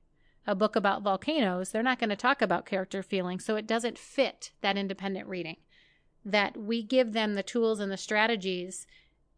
a 0.49 0.55
book 0.55 0.75
about 0.75 1.03
volcanoes, 1.03 1.71
they're 1.71 1.83
not 1.83 1.99
going 1.99 2.09
to 2.09 2.17
talk 2.17 2.41
about 2.41 2.65
character 2.65 3.03
feelings. 3.03 3.45
So 3.45 3.55
it 3.57 3.67
doesn't 3.67 3.99
fit 3.99 4.51
that 4.63 4.79
independent 4.79 5.29
reading. 5.29 5.59
That 6.25 6.57
we 6.57 6.83
give 6.83 7.13
them 7.13 7.35
the 7.35 7.43
tools 7.43 7.79
and 7.81 7.93
the 7.93 7.97
strategies, 7.97 8.87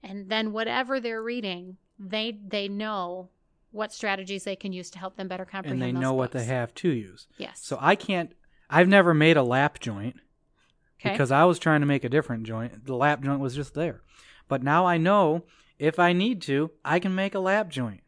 and 0.03 0.31
then 0.31 0.53
whatever 0.53 0.99
they're 0.99 1.23
reading, 1.23 1.77
they 1.99 2.39
they 2.49 2.69
know 2.69 3.29
what 3.73 3.93
strategies 3.93 4.45
they 4.45 4.57
can 4.57 4.73
use 4.73 4.91
to 4.91 4.99
help 4.99 5.17
them 5.17 5.29
better 5.29 5.45
comprehend. 5.45 5.83
And 5.83 5.97
they 5.97 6.01
know 6.01 6.15
what 6.15 6.33
they 6.33 6.45
have 6.45 6.75
to 6.77 6.89
use. 6.89 7.29
Yes. 7.37 7.61
So 7.63 7.77
I 7.81 7.95
can't, 7.95 8.33
I've 8.69 8.89
never 8.89 9.15
made 9.15 9.37
a 9.37 9.43
lap 9.43 9.79
joint 9.79 10.17
okay. 11.01 11.13
because 11.13 11.31
I 11.31 11.45
was 11.45 11.59
trying 11.59 11.81
to 11.81 11.87
make 11.87 12.03
a 12.03 12.09
different 12.09 12.45
joint. 12.45 12.87
The 12.87 12.97
lap 12.97 13.23
joint 13.23 13.41
was 13.41 13.55
just 13.55 13.75
there. 13.75 14.03
But 14.49 14.63
now 14.63 14.87
I 14.87 14.97
know 14.97 15.45
if 15.79 15.99
I 15.99 16.13
need 16.13 16.43
to, 16.43 16.73
I 16.85 16.99
can 16.99 17.15
make 17.15 17.35
a 17.35 17.41
lap 17.41 17.69
joint. 17.69 18.01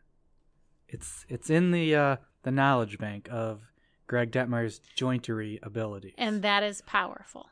It's 0.89 1.25
it's 1.29 1.49
in 1.49 1.71
the 1.71 1.95
uh, 1.95 2.17
the 2.43 2.51
knowledge 2.51 2.99
bank 2.99 3.29
of 3.31 3.63
Greg 4.07 4.31
Detmeyer's 4.31 4.81
jointery 4.97 5.59
abilities. 5.63 6.15
and 6.19 6.43
that 6.43 6.63
is 6.63 6.83
powerful. 6.83 7.49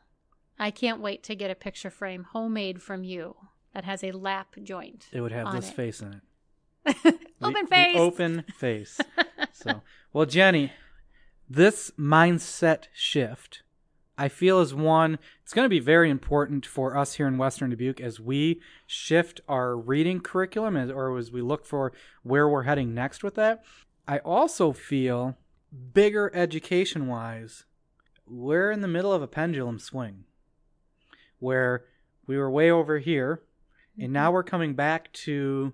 I 0.59 0.69
can't 0.69 1.01
wait 1.01 1.23
to 1.23 1.35
get 1.35 1.49
a 1.49 1.55
picture 1.55 1.89
frame 1.89 2.25
homemade 2.31 2.81
from 2.83 3.03
you 3.03 3.35
that 3.73 3.83
has 3.85 4.03
a 4.03 4.11
lap 4.11 4.55
joint. 4.61 5.07
it 5.11 5.21
would 5.21 5.31
have 5.31 5.51
this 5.53 5.69
it. 5.69 5.75
face 5.75 6.01
in 6.01 6.21
it. 6.85 7.19
Open 7.41 7.63
the 7.63 7.67
face. 7.67 7.97
open 7.97 8.43
face. 8.57 8.99
so, 9.51 9.81
well, 10.13 10.25
Jenny, 10.25 10.71
this 11.49 11.91
mindset 11.97 12.83
shift, 12.93 13.63
I 14.17 14.27
feel 14.29 14.59
is 14.59 14.73
one. 14.75 15.17
It's 15.41 15.53
going 15.53 15.65
to 15.65 15.69
be 15.69 15.79
very 15.79 16.09
important 16.11 16.65
for 16.65 16.95
us 16.95 17.15
here 17.15 17.27
in 17.27 17.39
Western 17.39 17.71
Dubuque 17.71 17.99
as 18.01 18.19
we 18.19 18.61
shift 18.85 19.41
our 19.47 19.75
reading 19.75 20.19
curriculum, 20.19 20.77
as, 20.77 20.91
or 20.91 21.17
as 21.17 21.31
we 21.31 21.41
look 21.41 21.65
for 21.65 21.91
where 22.21 22.47
we're 22.47 22.63
heading 22.63 22.93
next 22.93 23.23
with 23.23 23.33
that. 23.35 23.63
I 24.07 24.19
also 24.19 24.71
feel, 24.71 25.37
bigger 25.93 26.31
education 26.33 27.07
wise, 27.07 27.65
we're 28.27 28.71
in 28.71 28.81
the 28.81 28.87
middle 28.87 29.13
of 29.13 29.21
a 29.21 29.27
pendulum 29.27 29.79
swing, 29.79 30.25
where 31.39 31.85
we 32.27 32.37
were 32.37 32.49
way 32.49 32.71
over 32.71 32.99
here, 32.99 33.41
and 33.99 34.13
now 34.13 34.31
we're 34.31 34.43
coming 34.43 34.73
back 34.73 35.11
to 35.13 35.73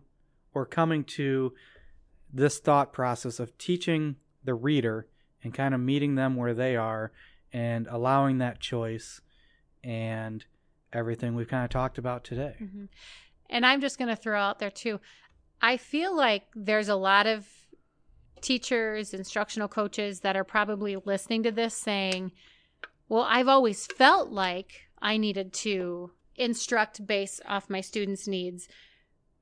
or 0.53 0.65
coming 0.65 1.03
to 1.03 1.53
this 2.33 2.59
thought 2.59 2.91
process 2.91 3.39
of 3.39 3.57
teaching 3.57 4.15
the 4.43 4.53
reader 4.53 5.07
and 5.43 5.53
kind 5.53 5.73
of 5.73 5.79
meeting 5.79 6.15
them 6.15 6.35
where 6.35 6.53
they 6.53 6.75
are 6.75 7.11
and 7.53 7.87
allowing 7.87 8.39
that 8.39 8.59
choice 8.59 9.21
and 9.83 10.45
everything 10.91 11.35
we've 11.35 11.47
kind 11.47 11.63
of 11.63 11.69
talked 11.69 11.97
about 11.97 12.23
today. 12.23 12.55
hmm 12.57 12.85
And 13.49 13.65
I'm 13.65 13.81
just 13.81 13.97
going 13.97 14.09
to 14.09 14.15
throw 14.15 14.39
out 14.39 14.59
there 14.59 14.71
too. 14.71 14.99
I 15.61 15.77
feel 15.77 16.15
like 16.15 16.43
there's 16.55 16.89
a 16.89 16.95
lot 16.95 17.27
of 17.27 17.47
teachers, 18.41 19.13
instructional 19.13 19.67
coaches 19.67 20.21
that 20.21 20.35
are 20.35 20.43
probably 20.43 20.95
listening 20.95 21.43
to 21.43 21.51
this 21.51 21.73
saying, 21.73 22.31
well, 23.09 23.23
I've 23.23 23.47
always 23.47 23.85
felt 23.85 24.29
like 24.29 24.87
I 25.01 25.17
needed 25.17 25.53
to 25.53 26.11
instruct 26.35 27.05
based 27.05 27.41
off 27.47 27.69
my 27.69 27.81
students' 27.81 28.27
needs. 28.27 28.67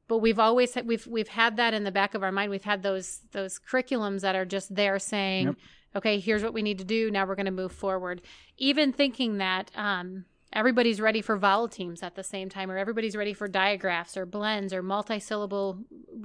But 0.08 0.20
we've 0.20 0.40
always 0.40 0.76
had, 0.76 0.88
we've 0.88 1.08
we've 1.08 1.30
had 1.30 1.58
that 1.58 1.74
in 1.74 1.84
the 1.84 1.92
back 1.92 2.14
of 2.14 2.24
our 2.24 2.32
mind. 2.32 2.52
We've 2.52 2.64
had 2.64 2.84
those 2.84 3.22
those 3.32 3.60
curriculums 3.60 4.22
that 4.22 4.36
are 4.36 4.46
just 4.46 4.76
there 4.76 5.00
saying, 5.00 5.48
Yep. 5.48 5.56
"Okay, 5.96 6.20
here's 6.20 6.44
what 6.44 6.54
we 6.54 6.62
need 6.62 6.78
to 6.78 6.84
do. 6.84 7.10
Now 7.10 7.26
we're 7.26 7.36
going 7.36 7.48
to 7.48 7.52
move 7.52 7.72
forward." 7.72 8.22
Even 8.58 8.94
thinking 8.94 9.40
that 9.40 9.72
um, 9.76 10.26
everybody's 10.54 11.02
ready 11.02 11.22
for 11.22 11.38
vowel 11.38 11.68
teams 11.68 12.04
at 12.04 12.16
the 12.16 12.24
same 12.24 12.50
time, 12.50 12.70
or 12.70 12.78
everybody's 12.78 13.16
ready 13.16 13.34
for 13.34 13.48
digraphs 13.48 14.16
or 14.16 14.28
blends 14.28 14.74
or 14.74 14.84
multi-syllable, 14.84 15.80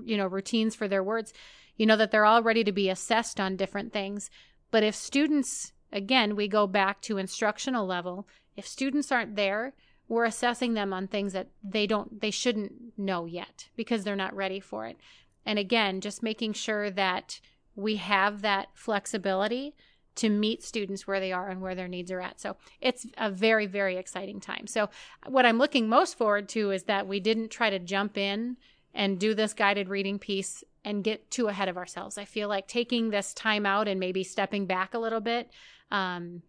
you 0.04 0.18
know, 0.18 0.26
routines 0.26 0.74
for 0.74 0.86
their 0.86 1.02
words. 1.02 1.32
You 1.80 1.86
know 1.86 1.96
that 1.96 2.10
they're 2.10 2.26
all 2.26 2.42
ready 2.42 2.62
to 2.64 2.72
be 2.72 2.90
assessed 2.90 3.40
on 3.40 3.56
different 3.56 3.90
things. 3.90 4.28
But 4.70 4.82
if 4.82 4.94
students, 4.94 5.72
again, 5.90 6.36
we 6.36 6.46
go 6.46 6.66
back 6.66 7.00
to 7.00 7.16
instructional 7.16 7.86
level. 7.86 8.28
If 8.54 8.68
students 8.68 9.10
aren't 9.10 9.34
there, 9.34 9.72
we're 10.06 10.26
assessing 10.26 10.74
them 10.74 10.92
on 10.92 11.08
things 11.08 11.32
that 11.32 11.48
they 11.64 11.86
don't, 11.86 12.20
they 12.20 12.30
shouldn't 12.30 12.98
know 12.98 13.24
yet 13.24 13.70
because 13.76 14.04
they're 14.04 14.14
not 14.14 14.36
ready 14.36 14.60
for 14.60 14.84
it. 14.84 14.98
And 15.46 15.58
again, 15.58 16.02
just 16.02 16.22
making 16.22 16.52
sure 16.52 16.90
that 16.90 17.40
we 17.74 17.96
have 17.96 18.42
that 18.42 18.68
flexibility 18.74 19.74
to 20.16 20.28
meet 20.28 20.62
students 20.62 21.06
where 21.06 21.18
they 21.18 21.32
are 21.32 21.48
and 21.48 21.62
where 21.62 21.74
their 21.74 21.88
needs 21.88 22.10
are 22.10 22.20
at. 22.20 22.42
So 22.42 22.58
it's 22.82 23.06
a 23.16 23.30
very, 23.30 23.64
very 23.64 23.96
exciting 23.96 24.38
time. 24.38 24.66
So, 24.66 24.90
what 25.26 25.46
I'm 25.46 25.56
looking 25.56 25.88
most 25.88 26.18
forward 26.18 26.46
to 26.50 26.72
is 26.72 26.82
that 26.82 27.08
we 27.08 27.20
didn't 27.20 27.48
try 27.48 27.70
to 27.70 27.78
jump 27.78 28.18
in 28.18 28.58
and 28.92 29.18
do 29.18 29.34
this 29.34 29.54
guided 29.54 29.88
reading 29.88 30.18
piece 30.18 30.62
and 30.84 31.04
get 31.04 31.30
too 31.30 31.48
ahead 31.48 31.68
of 31.68 31.76
ourselves. 31.76 32.18
I 32.18 32.24
feel 32.24 32.48
like 32.48 32.66
taking 32.66 33.10
this 33.10 33.34
time 33.34 33.66
out 33.66 33.88
and 33.88 34.00
maybe 34.00 34.24
stepping 34.24 34.66
back 34.66 34.94
a 34.94 34.98
little 34.98 35.20
bit 35.20 35.50
um, 35.90 36.42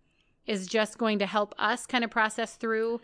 is 0.45 0.67
just 0.67 0.97
going 0.97 1.19
to 1.19 1.25
help 1.25 1.53
us 1.57 1.85
kind 1.85 2.03
of 2.03 2.11
process 2.11 2.55
through 2.55 3.01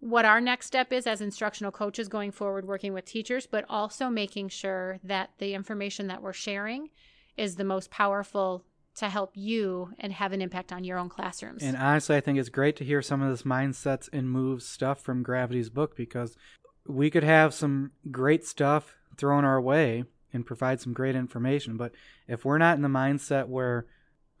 what 0.00 0.24
our 0.24 0.40
next 0.40 0.66
step 0.66 0.92
is 0.92 1.06
as 1.06 1.20
instructional 1.20 1.70
coaches 1.70 2.08
going 2.08 2.32
forward 2.32 2.66
working 2.66 2.92
with 2.92 3.04
teachers, 3.04 3.46
but 3.46 3.64
also 3.68 4.08
making 4.08 4.48
sure 4.48 4.98
that 5.04 5.30
the 5.38 5.54
information 5.54 6.08
that 6.08 6.22
we're 6.22 6.32
sharing 6.32 6.88
is 7.36 7.56
the 7.56 7.64
most 7.64 7.90
powerful 7.90 8.64
to 8.94 9.08
help 9.08 9.30
you 9.34 9.90
and 9.98 10.12
have 10.12 10.32
an 10.32 10.42
impact 10.42 10.72
on 10.72 10.84
your 10.84 10.98
own 10.98 11.08
classrooms. 11.08 11.62
And 11.62 11.76
honestly, 11.76 12.16
I 12.16 12.20
think 12.20 12.38
it's 12.38 12.48
great 12.48 12.76
to 12.76 12.84
hear 12.84 13.00
some 13.00 13.22
of 13.22 13.30
this 13.30 13.42
mindsets 13.42 14.08
and 14.12 14.28
moves 14.28 14.66
stuff 14.66 15.00
from 15.00 15.22
Gravity's 15.22 15.70
book 15.70 15.96
because 15.96 16.36
we 16.86 17.08
could 17.08 17.22
have 17.22 17.54
some 17.54 17.92
great 18.10 18.44
stuff 18.44 18.96
thrown 19.16 19.44
our 19.44 19.60
way 19.60 20.04
and 20.32 20.46
provide 20.46 20.80
some 20.80 20.92
great 20.92 21.14
information. 21.14 21.76
But 21.76 21.92
if 22.26 22.44
we're 22.44 22.58
not 22.58 22.76
in 22.76 22.82
the 22.82 22.88
mindset 22.88 23.48
where 23.48 23.86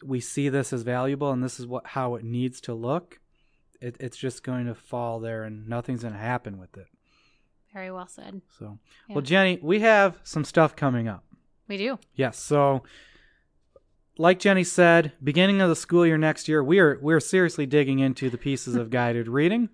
we 0.04 0.20
see 0.20 0.48
this 0.48 0.72
as 0.72 0.82
valuable 0.82 1.30
and 1.30 1.42
this 1.44 1.60
is 1.60 1.66
what 1.66 1.86
how 1.88 2.14
it 2.16 2.24
needs 2.24 2.60
to 2.62 2.74
look, 2.74 3.20
it, 3.80 3.96
it's 4.00 4.16
just 4.16 4.42
going 4.42 4.66
to 4.66 4.74
fall 4.74 5.20
there 5.20 5.44
and 5.44 5.68
nothing's 5.68 6.02
going 6.02 6.14
to 6.14 6.18
happen 6.20 6.58
with 6.58 6.76
it. 6.76 6.86
Very 7.72 7.90
well 7.90 8.06
said. 8.08 8.42
So, 8.58 8.78
Yeah. 9.08 9.14
well, 9.14 9.22
Jenny, 9.22 9.58
we 9.62 9.80
have 9.80 10.18
some 10.24 10.44
stuff 10.44 10.76
coming 10.76 11.08
up. 11.08 11.24
We 11.68 11.76
do. 11.78 11.98
Yes. 12.14 12.38
So, 12.38 12.82
like 14.18 14.38
Jenny 14.38 14.64
said, 14.64 15.12
beginning 15.22 15.60
of 15.60 15.68
the 15.68 15.76
school 15.76 16.04
year 16.06 16.18
next 16.18 16.48
year, 16.48 16.62
we 16.62 16.78
are 16.80 16.98
we're 17.00 17.20
seriously 17.20 17.64
digging 17.66 17.98
into 17.98 18.28
the 18.28 18.36
pieces 18.38 18.74
of 18.74 18.90
guided 18.98 19.28
reading. 19.28 19.68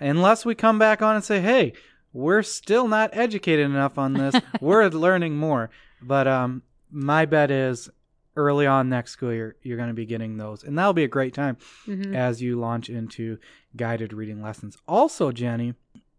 Unless 0.00 0.44
we 0.44 0.56
come 0.56 0.78
back 0.78 1.02
on 1.02 1.14
and 1.14 1.24
say, 1.24 1.40
"Hey, 1.40 1.72
we're 2.14 2.42
still 2.42 2.88
not 2.88 3.10
educated 3.12 3.66
enough 3.66 3.98
on 3.98 4.14
this. 4.14 4.34
we're 4.62 4.88
learning 4.88 5.36
more." 5.36 5.68
But 6.00 6.26
um, 6.26 6.62
my 6.90 7.26
bet 7.26 7.50
is 7.50 7.90
early 8.36 8.66
on 8.66 8.88
next 8.88 9.10
school 9.12 9.32
year, 9.32 9.56
you're 9.62 9.76
going 9.76 9.88
to 9.90 9.94
be 9.94 10.06
getting 10.06 10.38
those, 10.38 10.64
and 10.64 10.76
that'll 10.78 10.92
be 10.94 11.04
a 11.04 11.08
great 11.08 11.34
time 11.34 11.56
hmm 11.84 12.14
as 12.14 12.40
you 12.42 12.58
launch 12.58 12.88
into 12.88 13.38
guided 13.76 14.12
reading 14.12 14.42
lessons. 14.42 14.76
Also, 14.88 15.30
Jenny, 15.32 15.74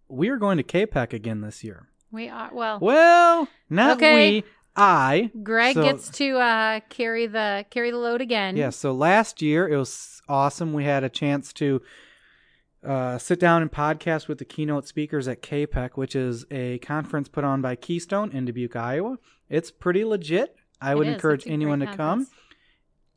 we 0.07 0.29
are 0.29 0.37
going 0.37 0.57
to 0.57 0.63
KPEC 0.63 1.13
again 1.13 1.41
this 1.41 1.63
year. 1.63 1.87
We 2.11 2.29
are 2.29 2.49
well. 2.53 2.79
Well, 2.79 3.47
not 3.69 3.97
Okay. 3.97 4.15
we, 4.41 4.43
I. 4.77 5.31
Greg 5.43 5.73
So- 5.75 5.83
gets 5.83 6.09
to 6.11 6.37
uh, 6.37 6.79
carry 6.89 7.27
the 7.27 7.65
carry 7.69 7.91
the 7.91 7.97
load 7.97 8.21
again. 8.21 8.55
Yeah, 8.55 8.69
so 8.69 8.91
last 8.93 9.41
year 9.41 9.67
it 9.67 9.77
was 9.77 10.21
awesome. 10.29 10.71
We 10.73 10.85
had 10.85 11.03
a 11.03 11.09
chance 11.09 11.51
to 11.53 11.81
uh, 12.85 13.17
sit 13.17 13.39
down 13.39 13.61
and 13.61 13.71
podcast 13.71 14.27
with 14.27 14.37
the 14.37 14.45
keynote 14.45 14.87
speakers 14.87 15.27
at 15.27 15.41
KPEC, 15.41 15.91
which 15.95 16.15
is 16.15 16.45
a 16.51 16.77
conference 16.79 17.27
put 17.27 17.43
on 17.43 17.61
by 17.61 17.75
Keystone 17.75 18.31
in 18.31 18.45
Dubuque, 18.45 18.75
Iowa. 18.75 19.17
It's 19.49 19.71
pretty 19.71 20.03
legit. 20.05 20.55
I 20.81 20.91
It 20.91 20.97
would 20.97 21.07
is. 21.07 21.13
encourage 21.15 21.39
It's 21.41 21.45
a 21.45 21.49
great 21.49 21.53
anyone 21.55 21.79
to 21.79 21.95
come. 21.95 22.27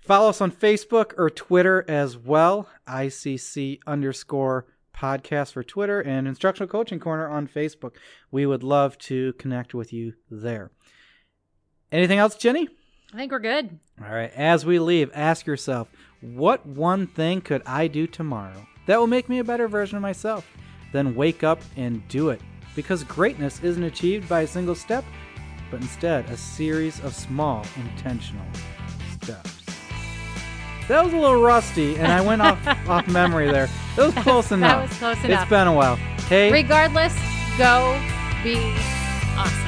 Follow 0.00 0.28
us 0.28 0.40
on 0.40 0.52
Facebook 0.52 1.12
or 1.18 1.28
Twitter 1.28 1.84
as 1.88 2.16
well. 2.16 2.68
ICC 2.86 3.80
underscore 3.84 4.66
podcast 4.96 5.52
for 5.52 5.64
Twitter 5.64 6.00
and 6.00 6.28
Instructional 6.28 6.68
Coaching 6.68 7.00
Corner 7.00 7.28
on 7.28 7.48
Facebook. 7.48 7.96
We 8.30 8.46
would 8.46 8.62
love 8.62 8.96
to 8.98 9.32
connect 9.34 9.74
with 9.74 9.92
you 9.92 10.14
there. 10.30 10.70
Anything 11.90 12.20
else, 12.20 12.36
Jenny? 12.36 12.68
I 13.12 13.16
think 13.16 13.32
we're 13.32 13.40
good. 13.40 13.80
All 14.00 14.14
right. 14.14 14.32
As 14.34 14.64
we 14.64 14.78
leave, 14.78 15.10
ask 15.14 15.46
yourself 15.46 15.88
what 16.20 16.64
one 16.64 17.08
thing 17.08 17.40
could 17.40 17.62
I 17.66 17.88
do 17.88 18.06
tomorrow 18.06 18.66
that 18.86 19.00
will 19.00 19.08
make 19.08 19.28
me 19.28 19.40
a 19.40 19.44
better 19.44 19.66
version 19.66 19.96
of 19.96 20.02
myself? 20.02 20.46
Then 20.92 21.16
wake 21.16 21.42
up 21.42 21.60
and 21.76 22.06
do 22.06 22.30
it. 22.30 22.40
Because 22.76 23.02
greatness 23.04 23.60
isn't 23.62 23.82
achieved 23.82 24.28
by 24.28 24.42
a 24.42 24.46
single 24.46 24.74
step, 24.74 25.04
but 25.74 25.82
instead 25.82 26.24
a 26.30 26.36
series 26.36 27.00
of 27.02 27.12
small, 27.12 27.66
intentional 27.74 28.46
steps. 29.20 29.50
That 30.86 31.02
was 31.02 31.12
a 31.12 31.16
little 31.16 31.42
rusty, 31.42 31.96
and 31.96 32.06
I 32.12 32.20
went 32.20 32.42
off, 32.42 32.64
off 32.88 33.08
memory 33.08 33.50
there. 33.50 33.68
That 33.96 34.14
was 34.14 34.14
close 34.22 34.52
enough. 34.52 34.70
That 34.70 34.88
was 34.88 34.98
close 34.98 35.16
It's 35.16 35.24
enough. 35.24 35.48
been 35.50 35.66
a 35.66 35.72
while. 35.72 35.96
Hey, 36.28 36.52
Regardless, 36.52 37.12
go 37.58 38.00
be 38.44 38.54
awesome. 39.36 39.63